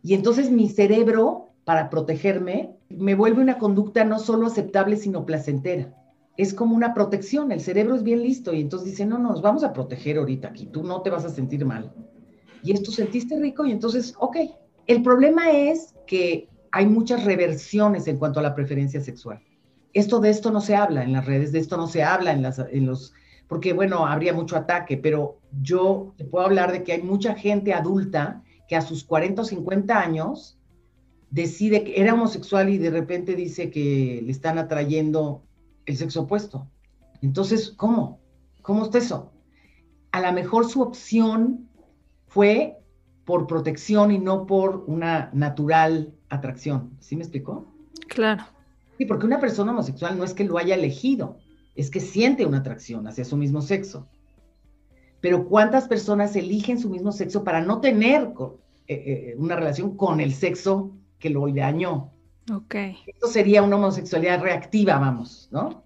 Y 0.02 0.13
entonces 0.13 0.52
mi 0.52 0.69
cerebro, 0.69 1.49
para 1.63 1.89
protegerme, 1.89 2.76
me 2.89 3.15
vuelve 3.15 3.41
una 3.41 3.58
conducta 3.58 4.04
no 4.04 4.19
solo 4.19 4.47
aceptable, 4.47 4.97
sino 4.97 5.26
placentera. 5.26 5.95
Es 6.36 6.54
como 6.54 6.76
una 6.76 6.93
protección, 6.93 7.52
el 7.52 7.62
cerebro 7.62 7.95
es 7.95 8.04
bien 8.04 8.21
listo 8.21 8.54
y 8.54 8.62
entonces 8.62 8.89
dice, 8.89 9.06
no, 9.06 9.19
nos 9.19 9.41
vamos 9.41 9.63
a 9.63 9.71
proteger 9.71 10.17
ahorita 10.17 10.49
aquí, 10.49 10.65
tú 10.65 10.84
no 10.84 11.02
te 11.02 11.10
vas 11.10 11.26
a 11.26 11.30
sentir 11.30 11.65
mal. 11.65 11.93
Y 12.63 12.71
esto 12.71 12.91
sentiste 12.91 13.39
rico 13.39 13.65
y 13.65 13.71
entonces, 13.71 14.15
ok. 14.19 14.38
El 14.88 15.02
problema 15.04 15.52
es 15.52 15.93
que 16.08 16.49
hay 16.71 16.86
muchas 16.88 17.23
reversiones 17.23 18.08
en 18.08 18.17
cuanto 18.17 18.39
a 18.39 18.43
la 18.43 18.56
preferencia 18.56 18.99
sexual. 18.99 19.41
Esto 19.93 20.19
de 20.19 20.29
esto 20.29 20.51
no 20.51 20.62
se 20.62 20.75
habla 20.75 21.03
en 21.03 21.13
las 21.13 21.25
redes, 21.25 21.51
de 21.51 21.60
esto 21.60 21.77
no 21.77 21.88
se 21.88 22.03
habla 22.03 22.32
en, 22.32 22.41
las, 22.41 22.60
en 22.60 22.86
los, 22.86 23.13
porque 23.47 23.73
bueno, 23.73 24.06
habría 24.06 24.34
mucho 24.34 24.56
ataque, 24.56 24.97
pero 24.97 25.39
yo 25.62 26.13
te 26.17 26.25
puedo 26.25 26.45
hablar 26.45 26.71
de 26.71 26.84
que 26.84 26.93
hay 26.93 27.01
mucha 27.01 27.36
gente 27.36 27.73
adulta 27.73 28.41
que 28.67 28.75
a 28.75 28.82
sus 28.82 29.03
40 29.03 29.41
o 29.41 29.45
50 29.45 29.99
años 29.99 30.58
decide 31.29 31.84
que 31.84 31.99
era 31.99 32.13
homosexual 32.13 32.69
y 32.69 32.77
de 32.77 32.91
repente 32.91 33.36
dice 33.36 33.69
que 33.69 34.21
le 34.23 34.32
están 34.32 34.58
atrayendo 34.58 35.43
el 35.86 35.97
sexo 35.97 36.21
opuesto. 36.21 36.67
Entonces, 37.21 37.73
¿cómo? 37.75 38.19
¿Cómo 38.62 38.84
está 38.84 38.99
eso? 38.99 39.32
A 40.12 40.21
lo 40.21 40.32
mejor 40.32 40.69
su 40.69 40.82
opción 40.82 41.69
fue 42.27 42.77
por 43.25 43.47
protección 43.47 44.12
y 44.12 44.19
no 44.19 44.45
por 44.45 44.84
una 44.88 45.29
natural 45.34 46.13
atracción. 46.29 46.95
¿Sí 46.99 47.15
me 47.15 47.23
explicó? 47.23 47.65
Claro. 48.08 48.43
Sí, 48.97 49.06
porque 49.06 49.25
una 49.25 49.39
persona 49.39 49.71
homosexual 49.71 50.17
no 50.17 50.23
es 50.23 50.34
que 50.34 50.43
lo 50.43 50.58
haya 50.58 50.75
elegido, 50.75 51.38
es 51.75 51.89
que 51.89 51.99
siente 51.99 52.45
una 52.45 52.60
atracción 52.60 53.08
hacia 53.08 53.25
su 53.25 53.38
mismo 53.38 53.62
sexo. 53.62 54.08
Pero 55.21 55.47
¿cuántas 55.47 55.88
personas 55.88 56.36
eligen 56.36 56.79
su 56.79 56.89
mismo 56.89 57.12
sexo 57.12 57.43
para 57.43 57.62
no 57.62 57.79
tener 57.79 58.34
eh, 58.88 58.93
eh, 58.93 59.36
una 59.38 59.56
relación 59.56 59.95
con 59.95 60.19
el 60.19 60.34
sexo 60.34 60.91
que 61.17 61.29
lo 61.29 61.47
dañó? 61.47 62.12
Ok. 62.53 62.75
Esto 63.08 63.27
sería 63.27 63.63
una 63.63 63.77
homosexualidad 63.77 64.41
reactiva, 64.41 64.99
vamos, 64.99 65.47
¿no? 65.51 65.84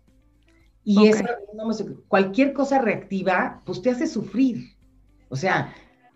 Y 0.83 1.07
eso, 1.07 1.25
cualquier 2.07 2.53
cosa 2.53 2.79
reactiva, 2.79 3.61
pues 3.65 3.81
te 3.81 3.89
hace 3.89 4.07
sufrir. 4.07 4.75
O 5.29 5.35
sea, 5.35 5.73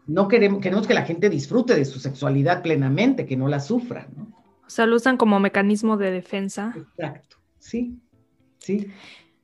no 0.08 0.27
queremos, 0.27 0.62
queremos 0.62 0.88
que 0.88 0.93
la 0.93 1.06
gente 1.06 1.30
disfrute 1.30 1.75
de 1.75 1.86
su 1.86 1.99
sexualidad 1.99 2.62
plenamente, 2.62 3.25
que 3.25 3.36
no 3.36 3.47
la 3.47 3.60
sufra, 3.60 4.08
¿no? 4.15 4.40
O 4.71 4.73
sea, 4.73 4.86
lo 4.86 4.95
usan 4.95 5.17
como 5.17 5.38
mecanismo 5.41 5.97
de 5.97 6.12
defensa. 6.12 6.73
Exacto, 6.77 7.36
sí, 7.60 7.99
sí. 8.57 8.88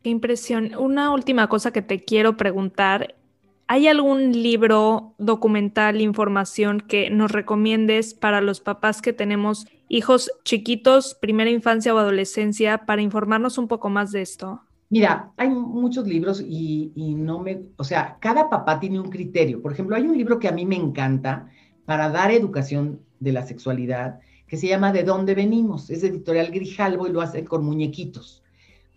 Qué 0.01 0.09
impresión. 0.09 0.73
Una 0.79 1.11
última 1.11 1.49
cosa 1.49 1.71
que 1.71 1.81
te 1.81 2.05
quiero 2.05 2.37
preguntar. 2.37 3.15
¿Hay 3.67 3.89
algún 3.89 4.31
libro, 4.31 5.15
documental, 5.17 5.99
información 5.99 6.79
que 6.79 7.09
nos 7.09 7.33
recomiendes 7.33 8.13
para 8.13 8.39
los 8.39 8.61
papás 8.61 9.01
que 9.01 9.11
tenemos 9.11 9.67
hijos 9.89 10.31
chiquitos, 10.45 11.17
primera 11.19 11.49
infancia 11.49 11.93
o 11.93 11.97
adolescencia, 11.97 12.85
para 12.85 13.01
informarnos 13.01 13.57
un 13.57 13.67
poco 13.67 13.89
más 13.89 14.13
de 14.13 14.21
esto? 14.21 14.61
Mira, 14.89 15.33
hay 15.35 15.49
muchos 15.49 16.07
libros 16.07 16.39
y, 16.39 16.93
no 16.95 17.39
me, 17.39 17.63
o 17.75 17.83
sea, 17.83 18.15
cada 18.21 18.49
papá 18.49 18.79
tiene 18.79 18.97
un 19.01 19.09
criterio. 19.09 19.61
Por 19.61 19.73
ejemplo, 19.73 19.97
hay 19.97 20.03
un 20.03 20.17
libro 20.17 20.39
que 20.39 20.47
a 20.47 20.53
mí 20.53 20.65
me 20.65 20.77
encanta 20.77 21.49
para 21.83 22.09
dar 22.09 22.31
educación 22.31 23.01
de 23.19 23.33
la 23.33 23.45
sexualidad, 23.45 24.21
que 24.47 24.57
se 24.57 24.67
llama 24.67 24.91
¿De 24.91 25.03
dónde 25.03 25.35
venimos? 25.35 25.89
Es 25.89 26.03
editorial 26.03 26.51
Grijalvo 26.51 27.07
y 27.07 27.11
lo 27.11 27.21
hacen 27.21 27.45
con 27.45 27.65
muñequitos. 27.65 28.43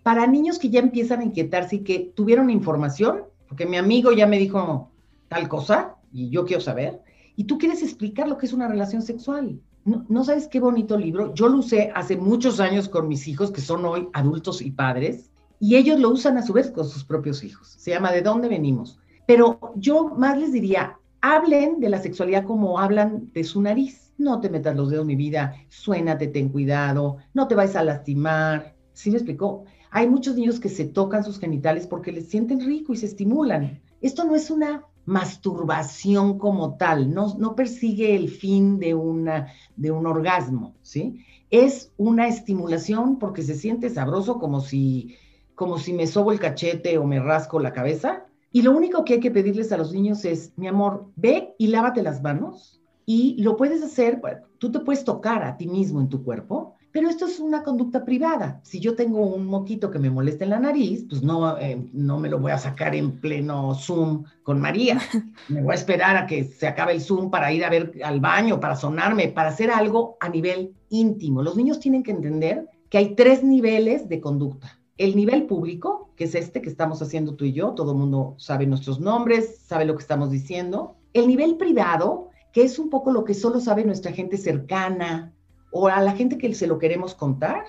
Para 0.03 0.27
niños 0.27 0.59
que 0.59 0.71
ya 0.71 0.81
empiezan 0.81 1.21
a 1.21 1.25
inquietarse 1.25 1.77
y 1.77 1.81
que 1.81 2.13
tuvieron 2.15 2.51
información, 2.51 3.25
porque 3.49 3.67
mi 3.67 3.77
amigo 3.77 4.13
ya 4.13 4.27
me 4.27 4.39
dijo 4.39 4.91
tal 5.29 5.49
cosa 5.49 5.97
y 6.13 6.31
yo 6.31 6.45
quiero 6.45 6.63
saber, 6.63 7.01
y 7.37 7.45
tú 7.45 7.59
quieres 7.59 7.83
explicar 7.83 8.29
lo 8.29 8.39
que 8.39 8.47
es 8.47 8.53
una 8.53 8.69
relación 8.69 9.03
sexual. 9.03 9.61
No, 9.85 10.05
no, 10.09 10.25
sabes 10.25 10.47
qué 10.47 10.61
bonito 10.61 10.99
libro. 10.99 11.33
Yo 11.35 11.49
lo 11.49 11.59
usé 11.59 11.91
hace 11.95 12.17
muchos 12.17 12.61
años 12.61 12.89
con 12.89 13.09
mis 13.09 13.27
hijos, 13.29 13.51
que 13.51 13.61
son 13.61 13.85
hoy 13.85 14.09
adultos 14.13 14.61
y 14.61 14.71
padres, 14.71 15.31
y 15.59 15.77
ellos 15.77 15.99
lo 15.99 16.11
usan 16.11 16.37
a 16.39 16.43
su 16.43 16.53
vez 16.53 16.71
con 16.71 16.87
sus 16.87 17.05
propios 17.05 17.43
hijos. 17.45 17.69
Se 17.69 17.91
llama 17.91 18.13
¿De 18.13 18.23
dónde 18.23 18.49
venimos? 18.49 18.99
Pero 19.27 19.73
yo 19.77 20.09
más 20.17 20.39
les 20.39 20.53
diría, 20.53 20.99
hablen 21.21 21.81
de 21.81 21.89
la 21.89 22.01
sexualidad 22.01 22.45
como 22.45 22.79
hablan 22.79 23.31
de 23.33 23.45
su 23.45 23.63
nariz. 23.63 24.10
No 24.21 24.39
te 24.41 24.51
metas 24.51 24.77
los 24.77 24.91
dedos 24.91 25.07
mi 25.07 25.17
vida, 25.17 25.55
suénate, 25.69 26.29
ten 26.29 26.51
cuidado, 26.51 27.17
no 27.33 27.49
te 27.49 27.55
vayas 27.55 27.77
a 27.77 27.85
lastimar. 27.85 28.77
¿Sí 28.93 29.11
me 29.11 29.17
explicó? 29.17 29.65
Hay 29.91 30.09
muchos 30.09 30.37
niños 30.37 30.61
que 30.61 30.69
se 30.69 30.85
tocan 30.85 31.25
sus 31.25 31.39
genitales 31.39 31.87
porque 31.87 32.13
les 32.13 32.29
sienten 32.29 32.61
rico 32.61 32.93
y 32.93 32.99
se 32.99 33.07
estimulan. 33.07 33.81
Esto 34.03 34.25
no 34.25 34.37
es 34.37 34.51
una 34.51 34.85
masturbación 35.07 36.39
como 36.39 36.77
tal, 36.77 37.13
no, 37.13 37.35
no 37.39 37.57
persigue 37.57 38.15
el 38.15 38.29
fin 38.29 38.79
de, 38.79 38.95
una, 38.95 39.49
de 39.77 39.91
un 39.91 40.07
orgasmo, 40.07 40.75
¿sí? 40.83 41.25
Es 41.51 41.93
una 41.97 42.29
estimulación 42.29 43.19
porque 43.19 43.43
se 43.43 43.55
siente 43.55 43.89
sabroso 43.89 44.39
como 44.39 44.61
si 44.61 45.17
como 45.55 45.79
si 45.79 45.93
me 45.93 46.07
sobo 46.07 46.33
el 46.33 46.41
cachete 46.41 46.97
o 46.97 47.05
me 47.05 47.21
rasco 47.21 47.61
la 47.61 47.75
cabeza. 47.75 48.25
Y 48.51 48.63
lo 48.63 48.75
único 48.75 49.05
que 49.05 49.15
hay 49.15 49.21
que 49.21 49.31
pedirles 49.31 49.71
a 49.73 49.77
los 49.77 49.93
niños 49.93 50.25
es, 50.25 50.55
mi 50.57 50.67
amor, 50.69 51.13
ve 51.17 51.55
y 51.59 51.67
lávate 51.67 52.03
las 52.03 52.23
manos. 52.23 52.80
Y 53.13 53.43
lo 53.43 53.57
puedes 53.57 53.83
hacer, 53.83 54.23
tú 54.59 54.71
te 54.71 54.79
puedes 54.79 55.03
tocar 55.03 55.43
a 55.43 55.57
ti 55.57 55.67
mismo 55.67 56.01
en 56.01 56.09
tu 56.09 56.23
cuerpo, 56.23 56.77
pero 56.93 57.09
esto 57.09 57.27
es 57.27 57.41
una 57.41 57.65
conducta 57.65 58.05
privada. 58.05 58.61
Si 58.63 58.79
yo 58.79 58.95
tengo 58.95 59.27
un 59.27 59.47
moquito 59.47 59.91
que 59.91 59.99
me 59.99 60.11
molesta 60.11 60.45
en 60.45 60.51
la 60.51 60.61
nariz, 60.61 61.07
pues 61.09 61.21
no, 61.21 61.59
eh, 61.59 61.91
no 61.93 62.21
me 62.21 62.29
lo 62.29 62.39
voy 62.39 62.53
a 62.53 62.59
sacar 62.59 62.95
en 62.95 63.19
pleno 63.19 63.75
Zoom 63.75 64.23
con 64.45 64.61
María. 64.61 65.01
Me 65.49 65.61
voy 65.61 65.73
a 65.73 65.75
esperar 65.75 66.17
a 66.17 66.27
que 66.29 66.45
se 66.45 66.69
acabe 66.69 66.93
el 66.93 67.01
Zoom 67.01 67.33
para 67.33 67.53
ir 67.53 67.65
a 67.65 67.69
ver 67.69 67.95
al 68.05 68.21
baño, 68.21 68.61
para 68.61 68.77
sonarme, 68.77 69.27
para 69.27 69.49
hacer 69.49 69.73
algo 69.73 70.17
a 70.21 70.29
nivel 70.29 70.77
íntimo. 70.89 71.43
Los 71.43 71.57
niños 71.57 71.81
tienen 71.81 72.05
que 72.05 72.13
entender 72.13 72.69
que 72.91 72.99
hay 72.99 73.17
tres 73.17 73.43
niveles 73.43 74.09
de 74.09 74.21
conducta 74.21 74.79
el 74.99 75.17
nivel 75.17 75.47
público, 75.47 76.13
que 76.15 76.25
es 76.25 76.35
este 76.35 76.61
que 76.61 76.69
estamos 76.69 77.01
haciendo 77.01 77.35
tú 77.35 77.47
y 77.47 77.55
yo, 77.55 77.71
todo 77.71 77.93
el 77.93 77.99
mundo 77.99 78.35
sabe 78.37 78.67
nuestros 78.67 79.01
nombres, 79.01 79.63
sabe 79.67 79.87
lo 79.87 79.97
que 79.97 80.03
estamos 80.03 80.31
diciendo. 80.31 80.97
El 81.15 81.27
nivel 81.27 81.57
privado, 81.57 82.30
que 82.53 82.63
es 82.63 82.79
un 82.79 82.91
poco 82.91 83.13
lo 83.13 83.25
que 83.25 83.35
solo 83.35 83.61
sabe 83.61 83.85
nuestra 83.85 84.13
gente 84.13 84.37
cercana 84.37 85.35
o 85.73 85.89
a 85.89 86.01
la 86.01 86.13
gente 86.13 86.39
que 86.39 86.53
se 86.55 86.67
lo 86.67 86.79
queremos 86.79 87.15
contar. 87.15 87.65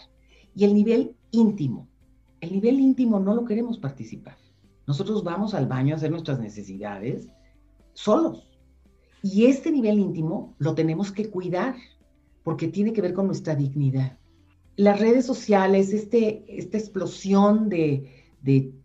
Y 0.56 0.65
el 0.65 0.74
nivel 0.74 1.15
íntimo. 1.32 1.88
El 2.41 2.52
nivel 2.54 2.80
íntimo 2.80 3.20
no 3.20 3.34
lo 3.34 3.46
queremos 3.46 3.78
participar. 3.78 4.38
Nosotros 4.88 5.24
vamos 5.24 5.54
al 5.54 5.67
baño 5.67 5.94
a 5.94 5.98
hacer 5.98 6.12
nuestras 6.12 6.39
necesidades 6.39 7.30
solos. 7.94 8.48
Y 9.24 9.46
este 9.46 9.72
nivel 9.72 10.00
íntimo 10.00 10.56
lo 10.58 10.74
tenemos 10.74 11.12
que 11.12 11.30
cuidar 11.30 11.76
porque 12.44 12.67
tiene 12.67 12.91
que 12.91 13.02
ver 13.02 13.13
con 13.13 13.28
nuestra 13.28 13.56
dignidad 13.56 14.17
las 14.76 15.00
redes 15.00 15.26
sociales, 15.26 15.94
este, 15.94 16.44
esta 16.48 16.78
explosión 16.78 17.70
de, 17.70 18.10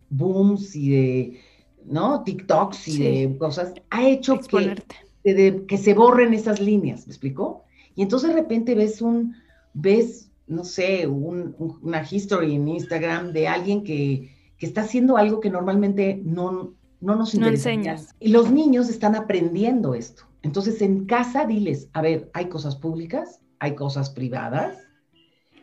booms 0.09 0.75
y 0.75 0.89
de, 0.89 1.39
¿no? 1.85 2.23
TikToks 2.23 2.87
y 2.87 2.97
de 2.99 3.37
cosas, 3.37 3.73
ha 3.89 4.07
hecho 4.07 4.39
que, 4.39 4.75
que 5.23 5.77
se 5.77 5.93
borren 5.93 6.33
esas 6.33 6.59
líneas, 6.59 7.07
¿me 7.07 7.11
explicó? 7.11 7.63
Y 7.95 8.01
entonces 8.01 8.29
de 8.29 8.35
repente 8.35 8.75
ves 8.75 9.01
un, 9.01 9.35
ves, 9.73 10.29
no 10.47 10.63
sé, 10.63 11.07
una 11.07 12.05
history 12.09 12.55
en 12.55 12.67
Instagram 12.67 13.33
de 13.33 13.47
alguien 13.47 13.83
que, 13.83 14.35
está 14.59 14.81
haciendo 14.81 15.17
algo 15.17 15.39
que 15.39 15.49
normalmente 15.49 16.19
no, 16.23 16.73
no 16.99 17.15
nos 17.15 17.35
interesa. 17.35 17.69
No 17.69 17.75
enseñas. 17.75 18.15
Y 18.19 18.29
los 18.29 18.51
niños 18.51 18.89
están 18.89 19.15
aprendiendo 19.15 19.93
esto. 19.93 20.23
Entonces 20.41 20.81
en 20.81 21.05
casa 21.05 21.45
diles, 21.45 21.89
a 21.93 22.01
ver, 22.01 22.29
hay 22.33 22.47
cosas 22.47 22.75
públicas, 22.75 23.41
hay 23.59 23.75
cosas 23.75 24.09
privadas, 24.09 24.87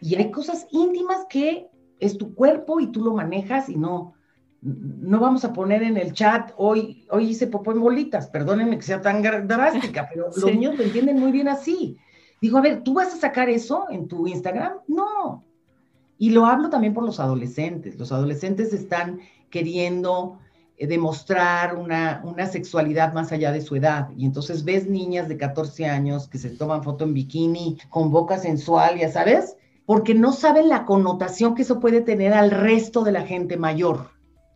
y 0.04 0.16
hay 0.16 0.30
cosas 0.30 0.66
íntimas 0.70 1.24
que 1.30 1.70
es 1.98 2.18
tu 2.18 2.34
cuerpo 2.34 2.78
y 2.78 2.88
tú 2.88 3.02
lo 3.02 3.14
manejas 3.14 3.70
y 3.70 3.76
no, 3.76 4.12
no 4.64 5.20
vamos 5.20 5.44
a 5.44 5.52
poner 5.52 5.82
en 5.82 5.98
el 5.98 6.14
chat, 6.14 6.52
hoy, 6.56 7.06
hoy 7.10 7.28
hice 7.28 7.46
popó 7.46 7.72
en 7.72 7.80
bolitas, 7.80 8.28
perdónenme 8.28 8.76
que 8.76 8.82
sea 8.82 9.02
tan 9.02 9.22
drástica, 9.22 10.08
pero 10.12 10.30
los 10.34 10.44
niños 10.46 10.78
lo 10.78 10.84
entienden 10.84 11.20
muy 11.20 11.32
bien 11.32 11.48
así. 11.48 11.98
Digo, 12.40 12.58
a 12.58 12.62
ver, 12.62 12.82
¿tú 12.82 12.94
vas 12.94 13.12
a 13.12 13.18
sacar 13.18 13.50
eso 13.50 13.86
en 13.90 14.08
tu 14.08 14.26
Instagram? 14.26 14.72
No. 14.88 15.44
Y 16.16 16.30
lo 16.30 16.46
hablo 16.46 16.70
también 16.70 16.94
por 16.94 17.04
los 17.04 17.20
adolescentes. 17.20 17.98
Los 17.98 18.10
adolescentes 18.10 18.72
están 18.72 19.20
queriendo 19.50 20.38
eh, 20.78 20.86
demostrar 20.86 21.76
una, 21.76 22.22
una, 22.24 22.46
sexualidad 22.46 23.12
más 23.12 23.32
allá 23.32 23.52
de 23.52 23.60
su 23.60 23.76
edad. 23.76 24.08
Y 24.16 24.24
entonces 24.24 24.64
ves 24.64 24.88
niñas 24.88 25.28
de 25.28 25.36
14 25.36 25.86
años 25.86 26.26
que 26.26 26.38
se 26.38 26.50
toman 26.50 26.82
foto 26.82 27.04
en 27.04 27.12
bikini, 27.12 27.78
con 27.90 28.10
boca 28.10 28.38
sensual, 28.38 28.98
ya 28.98 29.10
sabes, 29.10 29.56
porque 29.84 30.14
no 30.14 30.32
saben 30.32 30.68
la 30.68 30.86
connotación 30.86 31.54
que 31.54 31.62
eso 31.62 31.80
puede 31.80 32.00
tener 32.00 32.32
al 32.32 32.50
resto 32.50 33.04
de 33.04 33.12
la 33.12 33.22
gente 33.22 33.58
mayor. 33.58 34.13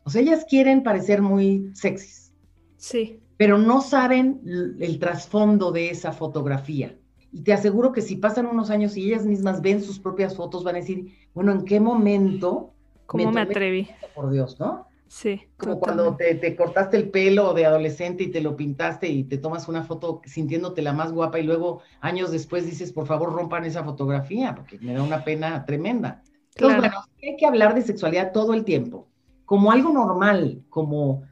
O 0.09 0.11
sea, 0.11 0.23
ellas 0.23 0.47
quieren 0.49 0.83
parecer 0.83 1.21
muy 1.21 1.71
sexys. 1.75 2.33
Sí. 2.79 3.21
Pero 3.37 3.59
no 3.59 3.83
saben 3.83 4.41
el 4.81 4.99
trasfondo 4.99 5.71
de 5.71 5.91
esa 5.91 6.13
fotografía. 6.13 6.97
Y 7.31 7.43
te 7.43 7.53
aseguro 7.53 7.93
que 7.93 8.01
si 8.01 8.17
pasan 8.17 8.47
unos 8.47 8.71
años 8.71 8.97
y 8.97 9.05
ellas 9.05 9.27
mismas 9.27 9.61
ven 9.61 9.83
sus 9.83 9.99
propias 9.99 10.35
fotos, 10.35 10.65
van 10.65 10.77
a 10.77 10.79
decir, 10.79 11.13
bueno, 11.35 11.53
¿en 11.53 11.63
qué 11.67 11.79
momento? 11.79 12.73
¿Cómo 13.05 13.31
me 13.31 13.43
atreví? 13.43 13.87
Por 14.15 14.31
Dios, 14.31 14.59
¿no? 14.59 14.87
Sí. 15.09 15.43
Como 15.59 15.79
cuando 15.79 16.17
te, 16.17 16.57
cortaste 16.57 16.97
el 16.97 17.11
pelo 17.11 17.53
de 17.53 17.67
adolescente 17.67 18.25
y 18.25 18.31
te 18.31 18.41
lo 18.41 18.57
pintaste 18.57 19.09
y 19.09 19.25
te 19.25 19.37
tomas 19.37 19.69
una 19.69 19.85
foto 19.85 20.23
sintiéndote 20.25 20.81
la 20.81 20.95
más 20.95 21.13
guapa 21.13 21.39
y 21.39 21.43
luego 21.43 21.83
años 22.01 22.31
después 22.31 22.65
dices, 22.65 22.95
por 22.95 23.07
favor, 23.07 23.35
rompan 23.35 23.67
esa 23.67 23.85
fotografía, 23.85 24.55
porque 24.55 24.79
me 24.79 24.95
da 24.95 25.03
una 25.03 25.23
pena 25.23 25.67
tremenda. 25.67 26.23
Entonces, 26.55 26.79
bueno, 26.79 27.05
hay 27.23 27.37
que 27.37 27.45
hablar 27.45 27.75
de 27.75 27.83
sexualidad 27.83 28.33
todo 28.33 28.55
el 28.55 28.65
tiempo, 28.65 29.07
como 29.49 29.73
algo 29.73 29.91
normal, 29.91 30.63
como, 30.69 31.23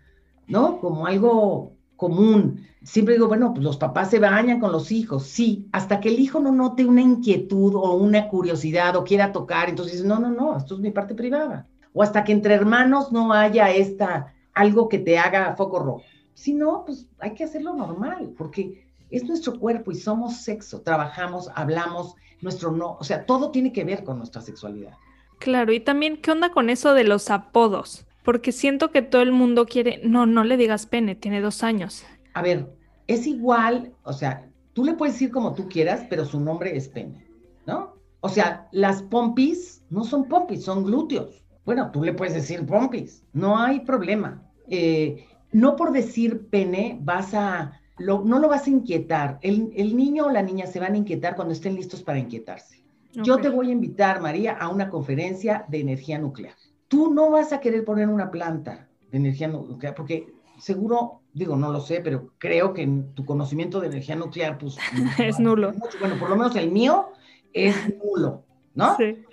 ¿no? 0.46 0.80
Como 0.80 1.06
algo 1.06 1.74
común. 1.96 2.66
Siempre 2.82 3.12
digo, 3.12 3.28
bueno, 3.28 3.52
pues 3.52 3.62
los 3.62 3.76
papás 3.76 4.08
se 4.08 4.18
bañan 4.18 4.58
con 4.58 4.72
los 4.72 4.90
hijos, 4.90 5.24
sí, 5.24 5.68
hasta 5.70 6.00
que 6.00 6.08
el 6.08 6.18
hijo 6.18 6.40
no 6.40 6.50
note 6.50 6.86
una 6.86 7.02
inquietud 7.02 7.74
o 7.74 7.92
una 7.92 8.26
curiosidad 8.28 8.96
o 8.96 9.04
quiera 9.04 9.32
tocar, 9.32 9.68
entonces 9.68 9.96
dice, 9.96 10.08
no, 10.08 10.18
no, 10.18 10.30
no, 10.30 10.56
esto 10.56 10.76
es 10.76 10.80
mi 10.80 10.92
parte 10.92 11.14
privada. 11.14 11.66
O 11.92 12.02
hasta 12.02 12.24
que 12.24 12.32
entre 12.32 12.54
hermanos 12.54 13.12
no 13.12 13.34
haya 13.34 13.70
esta, 13.70 14.32
algo 14.54 14.88
que 14.88 14.98
te 14.98 15.18
haga 15.18 15.54
foco 15.54 15.78
rojo. 15.80 16.02
Si 16.32 16.54
no, 16.54 16.84
pues 16.86 17.10
hay 17.18 17.34
que 17.34 17.44
hacerlo 17.44 17.74
normal, 17.74 18.32
porque 18.38 18.86
es 19.10 19.24
nuestro 19.24 19.60
cuerpo 19.60 19.92
y 19.92 19.96
somos 19.96 20.38
sexo, 20.38 20.80
trabajamos, 20.80 21.50
hablamos, 21.54 22.14
nuestro 22.40 22.72
no, 22.72 22.96
o 22.98 23.04
sea, 23.04 23.26
todo 23.26 23.50
tiene 23.50 23.74
que 23.74 23.84
ver 23.84 24.04
con 24.04 24.16
nuestra 24.16 24.40
sexualidad. 24.40 24.94
Claro, 25.38 25.70
y 25.74 25.80
también, 25.80 26.16
¿qué 26.16 26.30
onda 26.30 26.50
con 26.50 26.70
eso 26.70 26.94
de 26.94 27.04
los 27.04 27.30
apodos? 27.30 28.05
Porque 28.26 28.50
siento 28.50 28.90
que 28.90 29.02
todo 29.02 29.22
el 29.22 29.30
mundo 29.30 29.66
quiere, 29.66 30.00
no, 30.02 30.26
no 30.26 30.42
le 30.42 30.56
digas 30.56 30.86
pene, 30.86 31.14
tiene 31.14 31.40
dos 31.40 31.62
años. 31.62 32.04
A 32.34 32.42
ver, 32.42 32.76
es 33.06 33.24
igual, 33.24 33.92
o 34.02 34.12
sea, 34.12 34.50
tú 34.72 34.84
le 34.84 34.94
puedes 34.94 35.14
decir 35.14 35.30
como 35.30 35.54
tú 35.54 35.68
quieras, 35.68 36.04
pero 36.10 36.24
su 36.24 36.40
nombre 36.40 36.76
es 36.76 36.88
pene, 36.88 37.24
¿no? 37.66 37.94
O 38.18 38.28
sea, 38.28 38.66
las 38.72 39.04
pompis 39.04 39.84
no 39.90 40.02
son 40.02 40.26
pompis, 40.26 40.64
son 40.64 40.82
glúteos. 40.82 41.44
Bueno, 41.64 41.92
tú 41.92 42.02
le 42.02 42.14
puedes 42.14 42.34
decir 42.34 42.66
pompis, 42.66 43.22
no 43.32 43.56
hay 43.58 43.78
problema. 43.80 44.42
Eh, 44.66 45.24
no 45.52 45.76
por 45.76 45.92
decir 45.92 46.48
pene 46.48 46.98
vas 47.00 47.32
a, 47.32 47.80
no 48.00 48.38
lo 48.40 48.48
vas 48.48 48.66
a 48.66 48.70
inquietar. 48.70 49.38
El, 49.40 49.96
niño 49.96 50.26
o 50.26 50.30
la 50.30 50.42
niña 50.42 50.66
se 50.66 50.80
van 50.80 50.94
a 50.94 50.98
inquietar 50.98 51.36
cuando 51.36 51.54
estén 51.54 51.76
listos 51.76 52.02
para 52.02 52.18
inquietarse. 52.18 52.84
Yo 53.12 53.38
te 53.38 53.50
voy 53.50 53.68
a 53.68 53.72
invitar, 53.72 54.20
María, 54.20 54.54
a 54.54 54.68
una 54.68 54.90
conferencia 54.90 55.64
de 55.68 55.78
energía 55.78 56.18
nuclear. 56.18 56.56
Tú 56.88 57.12
no 57.12 57.30
vas 57.30 57.52
a 57.52 57.60
querer 57.60 57.84
poner 57.84 58.08
una 58.08 58.30
planta 58.30 58.88
de 59.10 59.18
energía 59.18 59.48
nuclear 59.48 59.94
porque 59.94 60.32
seguro, 60.58 61.20
digo, 61.32 61.56
no 61.56 61.72
lo 61.72 61.80
sé, 61.80 62.00
pero 62.00 62.32
creo 62.38 62.72
que 62.72 62.86
tu 63.14 63.24
conocimiento 63.24 63.80
de 63.80 63.88
energía 63.88 64.16
nuclear, 64.16 64.58
pues... 64.58 64.76
es 65.18 65.38
nulo. 65.38 65.72
Bueno, 66.00 66.18
por 66.18 66.30
lo 66.30 66.36
menos 66.36 66.56
el 66.56 66.70
mío 66.70 67.10
es 67.52 67.76
nulo, 68.02 68.44
¿no? 68.74 68.96
Sí. 68.96 69.24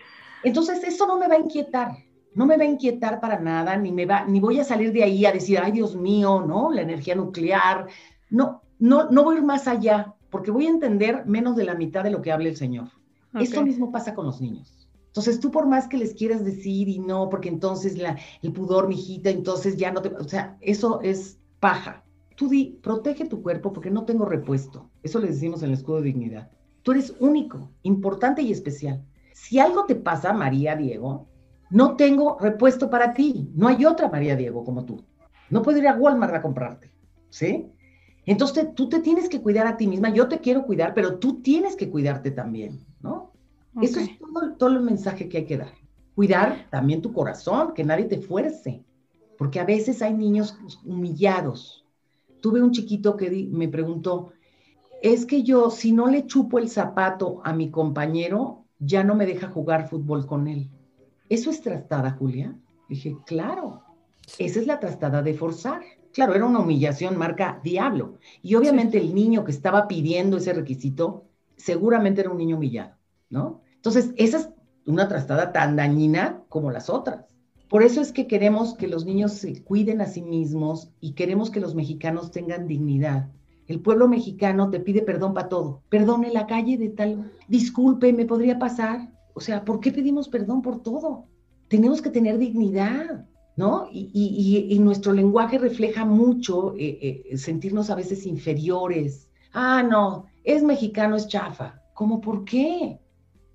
Entonces, 0.43 0.83
eso 0.83 1.07
no 1.07 1.17
me 1.17 1.27
va 1.27 1.35
a 1.35 1.39
inquietar 1.39 1.97
no 2.35 2.45
me 2.45 2.57
va 2.57 2.63
a 2.63 2.67
inquietar 2.67 3.19
para 3.19 3.39
nada, 3.39 3.77
ni 3.77 3.91
me 3.91 4.05
va, 4.05 4.25
ni 4.25 4.39
voy 4.39 4.59
a 4.59 4.63
salir 4.63 4.91
de 4.91 5.03
ahí 5.03 5.25
a 5.25 5.31
decir, 5.31 5.59
ay 5.61 5.71
Dios 5.71 5.95
mío, 5.95 6.43
¿no? 6.45 6.71
La 6.71 6.81
energía 6.81 7.15
nuclear. 7.15 7.87
No, 8.29 8.61
no, 8.79 9.09
no 9.09 9.23
voy 9.23 9.35
a 9.35 9.39
ir 9.39 9.45
más 9.45 9.67
allá, 9.67 10.15
porque 10.29 10.51
voy 10.51 10.65
a 10.65 10.69
entender 10.69 11.25
menos 11.25 11.55
de 11.55 11.65
la 11.65 11.75
mitad 11.75 12.03
de 12.03 12.11
lo 12.11 12.21
que 12.21 12.31
habla 12.31 12.49
el 12.49 12.55
Señor. 12.55 12.89
Esto 13.39 13.63
mismo 13.63 13.91
pasa 13.91 14.13
con 14.13 14.25
los 14.25 14.41
niños. 14.41 14.82
Entonces, 15.13 15.39
tú 15.39 15.51
por 15.51 15.67
más 15.67 15.87
que 15.87 15.97
les 15.97 16.15
quieras 16.15 16.43
decir 16.43 16.89
y 16.89 16.97
no, 16.97 17.29
porque 17.29 17.47
entonces 17.47 17.95
el 18.41 18.51
pudor, 18.51 18.87
mijita, 18.87 19.29
entonces 19.29 19.77
ya 19.77 19.91
no 19.91 20.01
te... 20.01 20.09
O 20.09 20.27
sea, 20.27 20.57
eso 20.59 21.01
es 21.01 21.37
paja. 21.59 22.03
Tú 22.35 22.49
di, 22.49 22.79
protege 22.81 23.25
tu 23.25 23.43
cuerpo 23.43 23.71
porque 23.71 23.91
no 23.91 24.05
tengo 24.05 24.25
repuesto. 24.25 24.89
Eso 25.03 25.19
le 25.19 25.27
decimos 25.27 25.61
en 25.61 25.69
el 25.69 25.75
escudo 25.75 25.97
de 25.97 26.05
dignidad. 26.05 26.49
Tú 26.81 26.93
eres 26.93 27.13
único, 27.19 27.69
importante 27.83 28.41
y 28.41 28.51
especial. 28.51 29.05
Si 29.33 29.59
algo 29.59 29.85
te 29.85 29.93
pasa, 29.93 30.33
María, 30.33 30.75
Diego, 30.75 31.27
no 31.69 31.95
tengo 31.95 32.39
repuesto 32.39 32.89
para 32.89 33.13
ti. 33.13 33.51
No 33.53 33.67
hay 33.67 33.85
otra 33.85 34.09
María 34.09 34.35
Diego 34.35 34.63
como 34.63 34.83
tú. 34.83 35.05
No 35.51 35.61
puedo 35.61 35.77
ir 35.77 35.87
a 35.87 35.95
Walmart 35.95 36.33
a 36.33 36.41
comprarte. 36.41 36.91
¿Sí? 37.29 37.67
Entonces 38.25 38.73
tú 38.73 38.89
te 38.89 38.99
tienes 38.99 39.29
que 39.29 39.43
cuidar 39.43 39.67
a 39.67 39.77
ti 39.77 39.85
misma. 39.85 40.09
Yo 40.09 40.27
te 40.27 40.39
quiero 40.39 40.65
cuidar, 40.65 40.95
pero 40.95 41.19
tú 41.19 41.43
tienes 41.43 41.75
que 41.75 41.91
cuidarte 41.91 42.31
también, 42.31 42.83
Eso 43.81 43.99
es 43.99 44.17
todo, 44.19 44.53
todo, 44.57 44.69
el 44.69 44.81
mensaje 44.81 45.27
que 45.27 45.39
hay 45.39 45.45
que 45.45 45.57
dar. 45.57 45.73
Cuidar 46.15 46.67
también 46.69 47.01
tu 47.01 47.11
corazón, 47.11 47.73
que 47.73 47.83
nadie 47.83 48.05
te 48.05 48.21
fuerce. 48.21 48.83
Porque 49.37 49.59
a 49.59 49.65
veces 49.65 50.01
hay 50.01 50.13
niños 50.13 50.57
humillados. 50.85 51.85
Tuve 52.39 52.61
un 52.61 52.71
chiquito 52.71 53.17
que 53.17 53.47
me 53.51 53.67
preguntó, 53.67 54.31
es 55.01 55.25
que 55.25 55.43
yo, 55.43 55.69
si 55.69 55.91
no 55.91 56.07
le 56.07 56.25
chupo 56.27 56.59
el 56.59 56.69
zapato 56.69 57.41
a 57.43 57.53
mi 57.53 57.69
compañero, 57.69 58.63
ya 58.79 59.03
no 59.03 59.15
me 59.15 59.25
deja 59.25 59.49
jugar 59.49 59.89
fútbol 59.89 60.25
con 60.25 60.47
él. 60.47 60.69
¿Eso 61.29 61.49
es 61.49 61.61
trastada, 61.61 62.11
Julia? 62.11 62.55
Dije, 62.87 63.17
claro, 63.25 63.83
esa 64.37 64.59
es 64.59 64.67
la 64.67 64.79
trastada 64.79 65.21
de 65.21 65.33
forzar. 65.33 65.81
Claro, 66.13 66.35
era 66.35 66.45
una 66.45 66.59
humillación 66.59 67.17
marca 67.17 67.59
diablo. 67.63 68.19
Y 68.41 68.55
obviamente 68.55 68.97
el 68.97 69.15
niño 69.15 69.43
que 69.43 69.51
estaba 69.51 69.87
pidiendo 69.87 70.37
ese 70.37 70.53
requisito, 70.53 71.25
seguramente 71.57 72.21
era 72.21 72.29
un 72.29 72.37
niño 72.37 72.57
humillado, 72.57 72.95
¿no? 73.33 73.61
Entonces, 73.75 74.13
esa 74.15 74.37
es 74.37 74.49
una 74.85 75.09
trastada 75.09 75.51
tan 75.51 75.75
dañina 75.75 76.43
como 76.47 76.71
las 76.71 76.89
otras. 76.89 77.25
Por 77.67 77.81
eso 77.81 77.99
es 77.99 78.11
que 78.11 78.27
queremos 78.27 78.75
que 78.75 78.87
los 78.87 79.05
niños 79.05 79.33
se 79.33 79.63
cuiden 79.63 79.99
a 80.01 80.05
sí 80.05 80.21
mismos 80.21 80.91
y 81.01 81.13
queremos 81.13 81.49
que 81.49 81.59
los 81.59 81.73
mexicanos 81.73 82.31
tengan 82.31 82.67
dignidad. 82.67 83.31
El 83.67 83.79
pueblo 83.79 84.07
mexicano 84.07 84.69
te 84.69 84.79
pide 84.79 85.01
perdón 85.01 85.33
para 85.33 85.49
todo. 85.49 85.81
Perdone 85.89 86.31
la 86.31 86.45
calle 86.45 86.77
de 86.77 86.89
tal, 86.89 87.31
disculpe, 87.47 88.13
me 88.13 88.25
podría 88.25 88.59
pasar. 88.59 89.11
O 89.33 89.41
sea, 89.41 89.65
¿por 89.65 89.79
qué 89.79 89.91
pedimos 89.91 90.29
perdón 90.29 90.61
por 90.61 90.83
todo? 90.83 91.25
Tenemos 91.69 92.01
que 92.01 92.11
tener 92.11 92.37
dignidad, 92.37 93.25
¿no? 93.55 93.87
Y, 93.91 94.77
nuestro 94.79 95.11
lenguaje 95.11 95.57
refleja 95.57 96.05
mucho 96.05 96.75
eh, 96.77 97.25
eh, 97.31 97.37
sentirnos 97.37 97.89
a 97.89 97.95
veces 97.95 98.27
inferiores. 98.27 99.29
Ah, 99.53 99.81
no, 99.81 100.25
es 100.43 100.61
mexicano, 100.61 101.15
es 101.15 101.27
chafa. 101.27 101.81
¿Cómo 101.95 102.21
por 102.21 102.43
qué? 102.45 102.99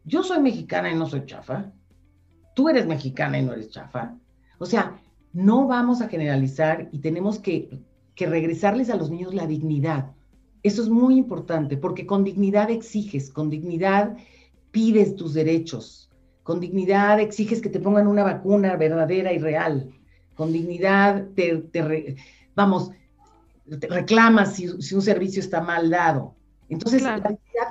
Yo 0.05 0.23
soy 0.23 0.41
mexicana 0.41 0.91
y 0.91 0.95
no 0.95 1.07
soy 1.07 1.27
chafa. 1.27 1.71
Tú 2.55 2.69
eres 2.69 2.87
mexicana 2.87 3.39
y 3.39 3.45
no 3.45 3.53
eres 3.53 3.71
chafa. 3.71 4.15
O 4.59 4.67
sea, 4.67 4.99
no 5.33 5.67
vamos 5.67 6.01
a 6.01 6.09
generalizar 6.09 6.89
y 6.93 6.99
tenemos 6.99 7.39
que, 7.39 7.81
que 8.15 8.27
regresarles 8.27 8.91
a 8.91 8.97
los 8.97 9.11
niños 9.11 9.35
la 9.35 9.47
dignidad. 9.47 10.13
Eso 10.63 10.83
es 10.83 10.89
muy 10.89 11.17
importante 11.17 11.77
porque 11.77 12.07
con 12.07 12.25
dignidad 12.25 12.71
exiges, 12.71 13.31
con 13.31 13.51
dignidad 13.51 14.17
pides 14.71 15.17
tus 15.17 15.35
derechos. 15.35 16.11
Con 16.43 16.61
dignidad 16.61 17.21
exiges 17.21 17.61
que 17.61 17.69
te 17.69 17.81
pongan 17.81 18.07
una 18.07 18.25
vacuna 18.25 18.77
verdadera 18.77 19.33
y 19.33 19.39
real. 19.39 19.91
Con 20.35 20.53
dignidad 20.53 21.27
te, 21.35 22.17
vamos, 22.55 22.91
reclamas 23.67 24.55
si, 24.55 24.67
un 24.69 25.03
servicio 25.03 25.41
está 25.41 25.61
mal 25.61 25.91
dado. 25.91 26.35
Entonces, 26.69 27.03
la 27.03 27.21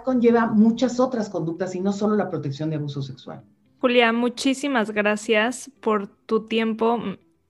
conlleva 0.03 0.47
muchas 0.47 0.99
otras 0.99 1.29
conductas 1.29 1.75
y 1.75 1.79
no 1.79 1.93
solo 1.93 2.15
la 2.15 2.29
protección 2.29 2.69
de 2.69 2.77
abuso 2.77 3.01
sexual. 3.01 3.43
Julia, 3.79 4.11
muchísimas 4.11 4.91
gracias 4.91 5.69
por 5.81 6.07
tu 6.07 6.45
tiempo. 6.45 6.99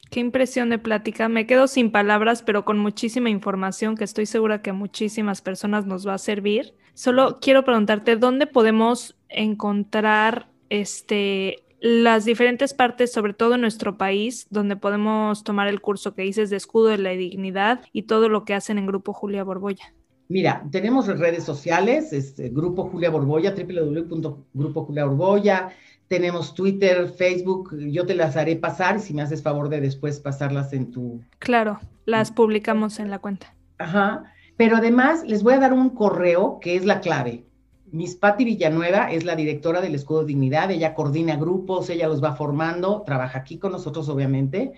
Qué 0.10 0.20
impresión 0.20 0.70
de 0.70 0.80
plática. 0.80 1.30
Me 1.30 1.46
quedo 1.46 1.68
sin 1.68 1.92
palabras, 1.92 2.42
pero 2.42 2.66
con 2.66 2.80
muchísima 2.80 3.30
información 3.30 3.96
que 3.96 4.04
estoy 4.04 4.26
segura 4.26 4.62
que 4.62 4.72
a 4.72 4.74
muchísimas 4.74 5.42
personas 5.42 5.86
nos 5.86 6.08
va 6.08 6.14
a 6.14 6.18
servir. 6.18 6.76
Solo 6.94 7.40
quiero 7.42 7.64
preguntarte 7.64 8.16
dónde 8.16 8.48
podemos 8.48 9.16
encontrar 9.30 10.50
este 10.70 11.64
las 11.80 12.26
diferentes 12.26 12.74
partes, 12.74 13.14
sobre 13.14 13.34
todo 13.34 13.56
en 13.56 13.62
nuestro 13.62 13.98
país, 13.98 14.48
donde 14.50 14.76
podemos 14.76 15.44
tomar 15.44 15.68
el 15.68 15.80
curso 15.80 16.16
que 16.16 16.24
dices 16.24 16.50
de 16.50 16.58
escudo 16.58 16.88
de 16.88 16.98
la 16.98 17.12
dignidad 17.12 17.82
y 17.94 18.04
todo 18.04 18.30
lo 18.30 18.46
que 18.46 18.56
hacen 18.56 18.80
en 18.80 18.88
Grupo 18.88 19.14
Julia 19.14 19.44
Borbolla. 19.44 19.94
Mira, 20.30 20.66
tenemos 20.72 21.08
redes 21.08 21.44
sociales, 21.44 22.12
este, 22.12 22.50
Grupo 22.50 22.90
Julia 22.90 23.10
Borbolla, 23.10 23.56
www.grupo 23.56 24.86
Julia 24.86 25.06
Borbolla, 25.06 25.70
tenemos 26.08 26.54
Twitter, 26.54 27.08
Facebook, 27.08 27.76
yo 27.78 28.06
te 28.06 28.16
las 28.16 28.36
haré 28.36 28.58
pasar 28.58 29.00
si 29.00 29.14
me 29.14 29.22
haces 29.22 29.42
favor 29.42 29.70
de 29.70 29.80
después 29.80 30.20
pasarlas 30.20 30.74
en 30.74 30.92
tu... 30.92 31.22
Claro, 31.40 31.80
las 32.06 32.32
publicamos 32.32 33.00
en 33.00 33.10
la 33.10 33.20
cuenta. 33.20 33.54
Ajá, 33.78 34.24
pero 34.58 34.78
además 34.78 35.24
les 35.26 35.44
voy 35.44 35.54
a 35.54 35.60
dar 35.60 35.74
un 35.74 35.92
correo 35.92 36.60
que 36.60 36.76
es 36.76 36.86
la 36.86 37.00
clave. 37.00 37.46
Miss 37.92 38.16
Patti 38.16 38.44
Villanueva 38.44 39.12
es 39.12 39.24
la 39.24 39.36
directora 39.36 39.80
del 39.80 39.96
Escudo 39.96 40.22
de 40.22 40.28
Dignidad, 40.28 40.72
ella 40.72 40.94
coordina 40.94 41.38
grupos, 41.38 41.90
ella 41.90 42.08
los 42.10 42.22
va 42.22 42.36
formando, 42.36 43.04
trabaja 43.06 43.40
aquí 43.40 43.60
con 43.60 43.72
nosotros 43.72 44.10
obviamente, 44.10 44.74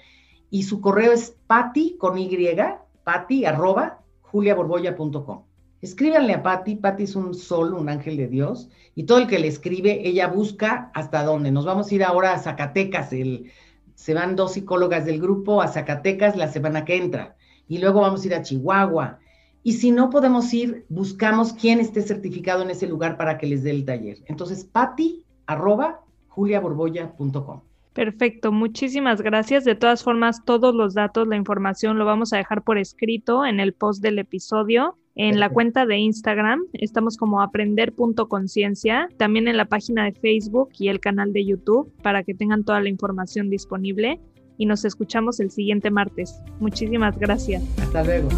y 0.52 0.64
su 0.64 0.80
correo 0.80 1.12
es 1.12 1.36
patti 1.48 1.96
con 1.98 2.20
y, 2.20 2.84
patti 3.04 3.46
arroba 3.46 3.99
juliaborboya.com. 4.32 5.44
Escríbanle 5.82 6.34
a 6.34 6.44
Patti, 6.44 6.76
Patti 6.76 7.04
es 7.04 7.15
un 7.15 7.34
sol, 7.34 7.74
un 7.74 7.88
ángel 7.88 8.18
de 8.18 8.28
Dios, 8.28 8.70
y 8.96 9.04
todo 9.04 9.20
el 9.20 9.28
que 9.28 9.39
le 9.39 9.48
escribe, 9.48 10.08
ella 10.08 10.28
busca 10.28 10.92
hasta 10.94 11.23
dónde. 11.23 11.52
Nos 11.52 11.65
vamos 11.65 11.90
a 11.90 11.96
ir 11.96 12.04
ahora 12.04 12.34
a 12.34 12.40
Zacatecas, 12.40 13.13
el, 13.13 13.52
se 13.96 14.13
van 14.13 14.36
dos 14.36 14.54
psicólogas 14.54 15.06
del 15.06 15.21
grupo 15.21 15.62
a 15.62 15.69
Zacatecas 15.69 16.36
la 16.36 16.50
semana 16.50 16.84
que 16.84 16.98
entra, 16.98 17.36
y 17.67 17.77
luego 17.77 18.02
vamos 18.02 18.23
a 18.23 18.27
ir 18.27 18.36
a 18.36 18.42
Chihuahua. 18.42 19.19
Y 19.63 19.73
si 19.73 19.92
no 19.92 20.10
podemos 20.10 20.54
ir, 20.54 20.86
buscamos 20.90 21.54
quién 21.54 21.80
esté 21.80 22.02
certificado 22.02 22.63
en 22.63 22.71
ese 22.71 22.88
lugar 22.88 23.17
para 23.17 23.38
que 23.38 23.48
les 23.48 23.63
dé 23.63 23.71
el 23.71 23.86
taller. 23.86 24.17
Entonces, 24.25 24.65
Patti, 24.65 25.25
arroba 25.46 26.02
juliaborboya.com. 26.30 27.69
Perfecto, 28.00 28.54
muchísimas 28.54 29.21
gracias. 29.21 29.65
De 29.65 29.75
todas 29.75 30.06
formas, 30.06 30.45
todos 30.45 30.73
los 30.73 30.93
datos, 30.93 31.27
la 31.27 31.35
información 31.35 31.97
lo 31.97 32.06
vamos 32.06 32.31
a 32.31 32.37
dejar 32.37 32.63
por 32.63 32.77
escrito 32.77 33.45
en 33.45 33.60
el 33.60 33.73
post 33.73 34.02
del 34.02 34.19
episodio 34.19 34.95
en 35.15 35.37
la 35.37 35.50
cuenta 35.50 35.85
de 35.85 35.97
Instagram, 35.97 36.62
estamos 36.71 37.17
como 37.17 37.41
aprender.conciencia, 37.41 39.10
también 39.17 39.50
en 39.50 39.58
la 39.58 39.65
página 39.65 40.06
de 40.06 40.13
Facebook 40.13 40.69
y 40.79 40.87
el 40.87 41.02
canal 41.02 41.33
de 41.33 41.43
YouTube 41.43 41.91
para 42.02 42.23
que 42.23 42.33
tengan 42.33 42.63
toda 42.63 42.79
la 42.79 42.87
información 42.87 43.50
disponible 43.50 44.21
y 44.58 44.65
nos 44.65 44.85
escuchamos 44.85 45.41
el 45.41 45.52
siguiente 45.52 45.91
martes. 45.91 46.41
Muchísimas 46.62 47.19
gracias. 47.19 47.62
Hasta 47.81 48.02
luego. 48.06 48.29